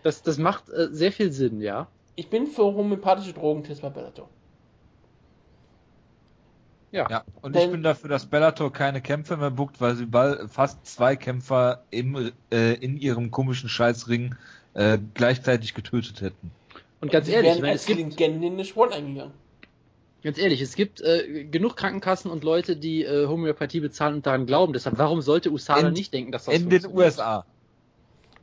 [0.03, 1.89] Das, das macht äh, sehr viel Sinn, ja.
[2.17, 4.29] Ich bin für homöopathische Drogentests bei Bellator.
[6.93, 10.51] Ja, und Denn- ich bin dafür, dass Bellator keine Kämpfe mehr buckt, weil sie bald
[10.51, 14.35] fast zwei Kämpfer im, äh, in ihrem komischen Scheißring
[14.75, 16.51] äh, gleichzeitig getötet hätten.
[17.01, 19.33] Und ganz ehrlich, wenn als es gibt, Legenden in den Sport eingegangen.
[20.23, 24.45] Ganz ehrlich, es gibt äh, genug Krankenkassen und Leute, die äh, Homöopathie bezahlen und daran
[24.47, 24.73] glauben.
[24.73, 26.87] Deshalb, warum sollte USADA In- nicht denken, dass das In den?
[26.87, 27.45] USA.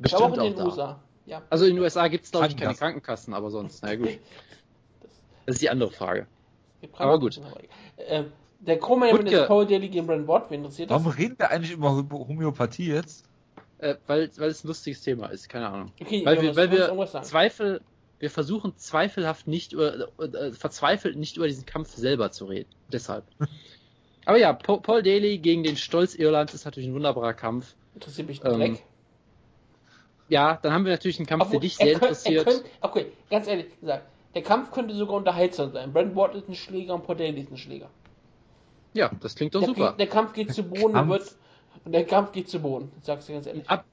[0.04, 0.66] Ich glaube auch in Bestimmt den da.
[0.66, 1.00] USA.
[1.28, 1.42] Ja.
[1.50, 3.34] Also in den USA gibt es, glaube ich, keine Krankenkassen.
[3.34, 4.10] Aber sonst, na gut.
[5.46, 6.28] Das- ist die andere Frage.
[6.98, 7.40] Aber gut.
[7.96, 8.24] Äh,
[8.60, 9.30] der Wutke.
[9.30, 10.52] ist Paul Daly gegen Brandon Ward.
[10.52, 11.00] Wen interessiert das?
[11.06, 13.26] Warum reden wir eigentlich über Homöopathie jetzt?
[13.78, 15.92] Äh, weil, weil es ein lustiges Thema ist, keine Ahnung.
[16.02, 17.22] Okay, Weil Jonas, wir, weil wir.
[17.22, 17.82] Zweifel,
[18.20, 22.70] wir versuchen zweifelhaft nicht über, äh, verzweifelt nicht über diesen Kampf selber zu reden.
[22.92, 23.26] Deshalb.
[24.26, 27.76] Aber ja, Pa- Paul Daly gegen den Stolz Irlands ist natürlich ein wunderbarer Kampf.
[27.94, 28.84] Interessiert mich Ähm, Dreck.
[30.30, 32.46] Ja, dann haben wir natürlich einen Kampf, der Obwohl, dich er sehr könnt- er interessiert.
[32.46, 34.04] könnt- okay, ganz ehrlich gesagt,
[34.36, 35.94] der Kampf könnte sogar unterhaltsam sein.
[35.94, 37.90] Brandon Ward ist ein Schläger und Paul Daly ist ein Schläger.
[38.94, 39.96] Ja, das klingt doch Der, super.
[39.98, 41.10] der Kampf geht zu Boden und Kampf.
[41.12, 41.36] wird.
[41.86, 43.70] Und der Kampf geht zu Boden, sagst du ganz ehrlich.
[43.70, 43.86] Ab,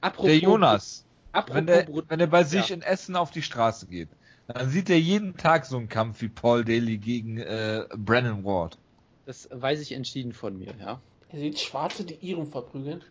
[0.00, 1.03] apropos, Der Jonas,
[1.34, 2.74] apropos wenn der, Brut- wenn er bei sich Ja.
[2.76, 4.10] in Essen auf die Straße geht,
[4.46, 8.78] dann sieht er jeden Tag so einen Kampf wie Paul Daly gegen äh, Brennan Ward.
[9.26, 11.00] das weiß ich entschieden von mir, ja.
[11.28, 13.02] Er sieht Schwarze, die Iren verprügeln.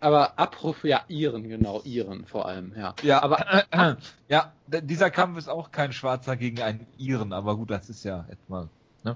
[0.00, 2.94] Aber apropos, ja, Iren, genau, Iren vor allem, ja.
[3.02, 3.64] Ja, Aber-
[4.28, 8.26] ja, dieser Kampf ist auch kein Schwarzer gegen einen Iren, aber gut, das ist ja
[8.28, 8.70] etwa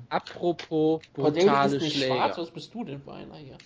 [0.09, 3.59] Apropos Paul Daly brutale nicht schwarz, was bist du denn für einer hier?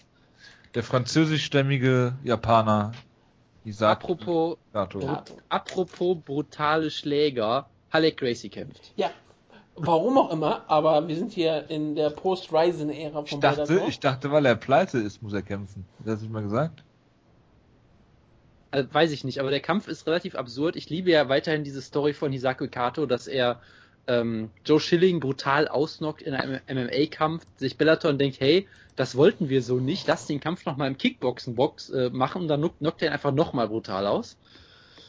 [0.75, 2.93] der französischstämmige Japaner
[3.81, 4.59] Apropos.
[4.75, 5.25] Ja.
[5.49, 8.93] apropos brutale Schläger, Halleck Gracie kämpft.
[8.97, 9.11] Ja,
[9.75, 13.89] warum auch immer, aber wir sind hier in der Post-Ryzen-Ära Ich von dachte, Bellator.
[13.89, 15.85] ich dachte, weil er pleite ist, muss er kämpfen.
[16.05, 16.85] Das nicht mal gesagt?
[18.71, 20.77] Äh, weiß ich nicht, aber der Kampf ist relativ absurd.
[20.77, 23.61] Ich liebe ja weiterhin diese Story von Hisako Kato, dass er
[24.07, 29.49] ähm, Joe Schilling brutal ausnockt in einem MMA-Kampf, sich Bellator und denkt, hey, das wollten
[29.49, 33.03] wir so nicht, lass den Kampf nochmal im Kickboxen-Box äh, machen und dann knockt, knockt
[33.03, 34.39] er ihn einfach nochmal brutal aus.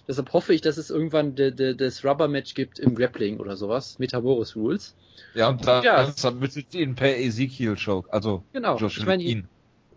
[0.08, 4.00] Deshalb hoffe ich, dass es irgendwann de, de, das Rubber-Match gibt im Grappling oder sowas,
[4.00, 4.96] Metaboris Rules.
[5.34, 6.14] Ja, und dann Ja.
[6.32, 9.48] müsstet ihr ihn per Ezekiel Show, also Genau, Josh ich meine, ihn.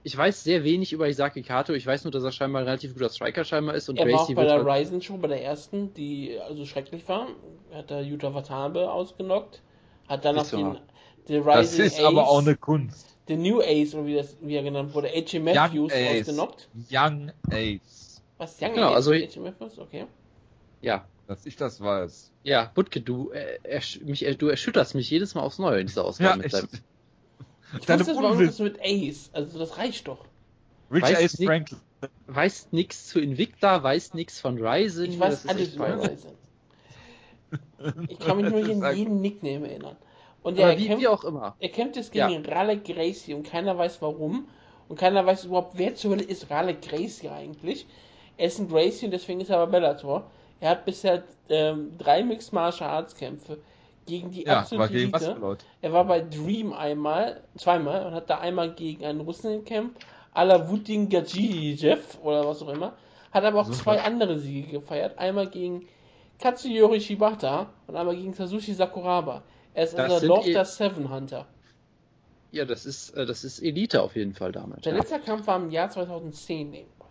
[0.02, 2.94] Ich weiß sehr wenig über Hisaki Kato, ich weiß nur, dass er scheinbar ein relativ
[2.94, 5.92] guter Striker scheinbar ist und Er war auch bei der halt- Ryzen-Show, bei der ersten,
[5.94, 7.28] die also schrecklich war.
[7.70, 9.60] Er hat da Utah Watanabe ausgenockt.
[10.08, 10.56] Hat dann so.
[10.56, 10.78] den,
[11.28, 13.06] den Das ist aber auch Ace, eine Kunst.
[13.28, 16.20] den New Ace, oder wie, das, wie er genannt wurde, AJ Matthews Ace.
[16.28, 16.68] ausgenockt.
[16.90, 18.22] Young Ace.
[18.38, 18.94] Was, Young Genau, Ace?
[18.96, 20.06] also- AJ Matthews, okay.
[20.80, 22.32] Ja, Dass ich das weiß.
[22.42, 25.86] Ja, Butke, du, äh, ersch mich, äh, du erschütterst mich jedes Mal aufs Neue in
[25.86, 26.36] dieser Ja, Ausgabe.
[26.38, 26.68] mit ich, deinem-
[27.78, 29.30] Ich Deine wusste, es war Unwiss- irgendwas mit Ace.
[29.32, 30.24] Also das reicht doch.
[30.92, 31.80] Rich Weiß Ace Franklin.
[32.26, 35.04] Weiß nix zu Invicta, weiß nix von Ryzen.
[35.10, 36.10] Ich weiß das alles über peinlich.
[36.10, 36.30] Ryzen.
[38.08, 39.96] Ich kann mich nur an jeden Nickname erinnern.
[40.42, 41.54] Und ja, er wie, kämpft, wie auch immer.
[41.58, 44.48] er kämpft jetzt gegen Rale Gracie und keiner weiß warum.
[44.88, 47.86] Und keiner weiß überhaupt, wer zur Hölle ist Rale Gracie eigentlich.
[48.36, 50.30] Er ist ein Gracie und deswegen ist er aber Bellator.
[50.60, 53.58] Er hat bisher ähm, drei Mixed Martial Arts Kämpfe
[54.06, 55.58] gegen die Ja, absolute gegen Elite.
[55.82, 61.08] Er war bei Dream einmal, zweimal und hat da einmal gegen einen Russen gekämpft, Alawuddin
[61.08, 62.96] Gajijev oder was auch immer.
[63.32, 65.18] Hat aber auch So zwei andere Siege gefeiert.
[65.18, 65.86] Einmal gegen
[66.40, 69.42] Katsuyori Shibata und einmal gegen Sasushi Sakuraba.
[69.74, 71.46] Er ist Das unser eh- der Seven Hunter.
[72.52, 74.82] Ja, das ist, äh, das ist Elite auf jeden Fall damals.
[74.82, 74.98] Der Ja.
[74.98, 77.06] letzte Kampf war im Jahr 2010 nebenbei.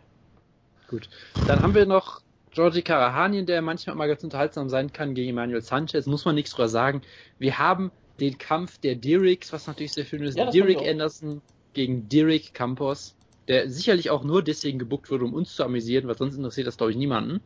[0.90, 1.10] Gut.
[1.48, 2.22] Dann haben wir noch
[2.52, 6.06] Georgi Karahanien, der manchmal mal ganz unterhaltsam sein kann gegen Emmanuel Sanchez.
[6.08, 7.02] Muss man nichts drüber sagen.
[7.38, 10.38] Wir haben den Kampf der Diriks, was natürlich sehr schön ist.
[10.38, 10.88] Ja, auch.
[10.88, 11.42] Anderson
[11.74, 13.16] gegen Dirik Campos,
[13.48, 16.78] der sicherlich auch nur deswegen gebuckt wurde, um uns zu amüsieren, weil sonst interessiert das,
[16.78, 17.42] glaube ich, niemanden.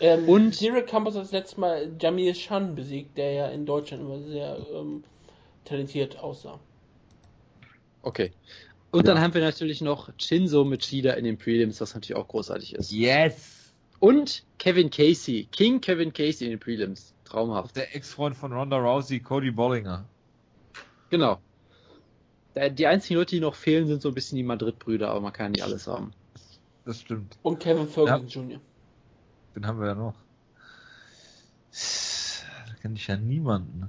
[0.00, 4.02] Ähm, Und- Derek Campos hat das letzte Mal Jamil Shan besiegt, der ja in Deutschland
[4.02, 5.04] immer sehr ähm,
[5.64, 6.58] talentiert aussah.
[8.02, 8.32] Okay.
[8.90, 12.74] Und dann haben wir natürlich noch Shinzo Machida in den Prelims, was natürlich auch großartig
[12.74, 12.90] ist.
[12.90, 13.61] Yes!
[14.02, 17.14] Und Kevin Casey, King Kevin Casey in den Prelims.
[17.24, 17.76] Traumhaft.
[17.76, 20.04] Der Ex-Freund von Ronda Rousey, Cody Bollinger.
[21.08, 21.38] Genau.
[22.56, 25.52] Die einzigen Leute, die noch fehlen, sind so ein bisschen die Madrid-Brüder, aber man kann
[25.52, 26.12] nicht alles haben.
[26.84, 27.38] Das stimmt.
[27.44, 28.60] Und Kevin Ferguson Jr.
[29.54, 30.14] Den haben wir ja noch.
[31.70, 33.88] Da kenne ich ja niemanden.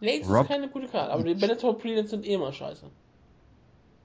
[0.00, 2.86] Nee, das Rob- ist keine gute Karte, aber die Bellator Prelims sind eh immer scheiße.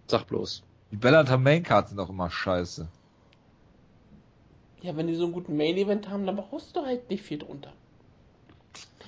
[0.05, 0.61] Sag bloß.
[0.91, 2.87] Die Bellator Maincards sind auch immer scheiße.
[4.85, 7.73] Ja, wenn die so einen guten Main-Event haben, dann brauchst du halt nicht viel drunter.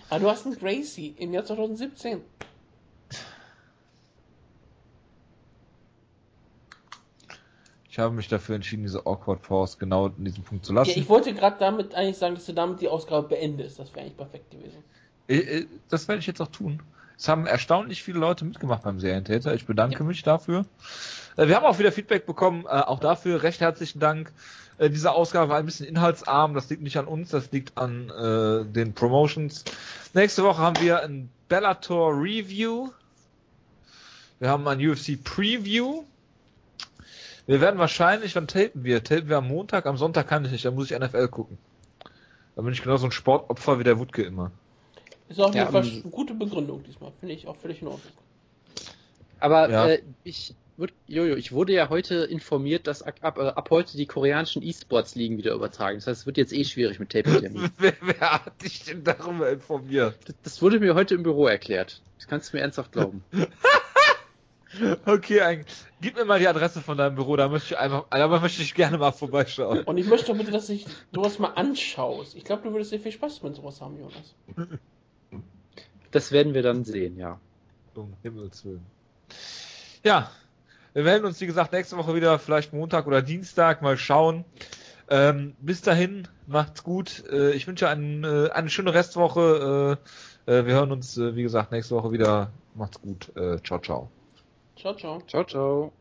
[0.09, 2.21] Aber du hast einen Gracie im Jahr 2017.
[7.89, 10.99] Ich habe mich dafür entschieden, diese Awkward Pause genau in diesem Punkt zu Ja, lassen.
[10.99, 13.77] ich wollte gerade damit eigentlich sagen, dass du damit die Ausgabe beendest.
[13.77, 14.83] Das wäre eigentlich perfekt gewesen.
[15.27, 16.81] Äh, äh, Das werde ich jetzt auch tun.
[17.17, 19.53] Es haben erstaunlich viele Leute mitgemacht beim Serientäter.
[19.55, 20.65] Ich bedanke mich dafür.
[21.35, 22.65] Äh, Wir haben auch wieder Feedback bekommen.
[22.65, 24.31] äh, Auch dafür recht herzlichen Dank.
[24.77, 26.53] Äh, Diese Ausgabe war ein bisschen inhaltsarm.
[26.53, 29.63] Das liegt nicht an uns, das liegt an äh, den Promotions.
[30.13, 32.89] Nächste Woche haben wir ein Bellator Review.
[34.39, 36.03] Wir haben ein UFC Preview.
[37.47, 39.03] Wir werden wahrscheinlich, wann tapen wir?
[39.03, 39.85] Tapen wir am Montag?
[39.87, 41.57] Am Sonntag kann ich nicht, da muss ich NFL gucken.
[42.55, 44.51] Da bin ich genauso ein Sportopfer wie der Wutke immer.
[45.29, 47.11] Ist auch Ja, eine ähm, gute Begründung diesmal.
[47.19, 48.13] Finde ich auch völlig in Ordnung.
[49.39, 49.87] Aber Ja.
[49.89, 53.97] äh, ich, wurde- Jojo, ich wurde ja heute informiert, dass ab, ab, äh, ab heute
[53.97, 55.97] die koreanischen E-Sports-Ligen wieder übertragen.
[55.97, 57.69] Das heißt, es wird jetzt eh schwierig mit Tape-Termin.
[57.77, 60.17] wer, wer hat dich denn darüber informiert?
[60.25, 62.01] das, das wurde mir heute im Büro erklärt.
[62.17, 63.23] Das kannst du mir ernsthaft glauben.
[65.05, 65.65] Okay, ein,
[66.01, 68.75] gib mir mal die Adresse von deinem Büro, da möchte ich einfach, da möchte ich
[68.75, 69.83] gerne mal vorbeischauen.
[69.85, 72.35] Und ich möchte bitte, dass ich sowas mal anschaust.
[72.35, 74.35] Ich glaube, du würdest sehr viel Spaß mit sowas haben, Jonas.
[76.17, 77.39] Das werden wir dann sehen, ja.
[77.93, 78.83] Um Himmels Willen.
[80.03, 80.31] Ja,
[80.93, 84.43] wir melden uns, wie gesagt, nächste Woche wieder, vielleicht Montag oder Dienstag, mal schauen.
[85.11, 87.23] Ähm, bis dahin, macht's gut.
[87.31, 89.99] Äh, ich wünsche einen, äh, eine schöne Restwoche.
[90.47, 92.49] Äh, äh, wir hören uns, äh, wie gesagt, nächste Woche wieder.
[92.73, 93.29] Macht's gut.
[93.37, 94.09] Äh, ciao, ciao.
[94.75, 95.21] Ciao, ciao.
[95.27, 95.91] Ciao, ciao.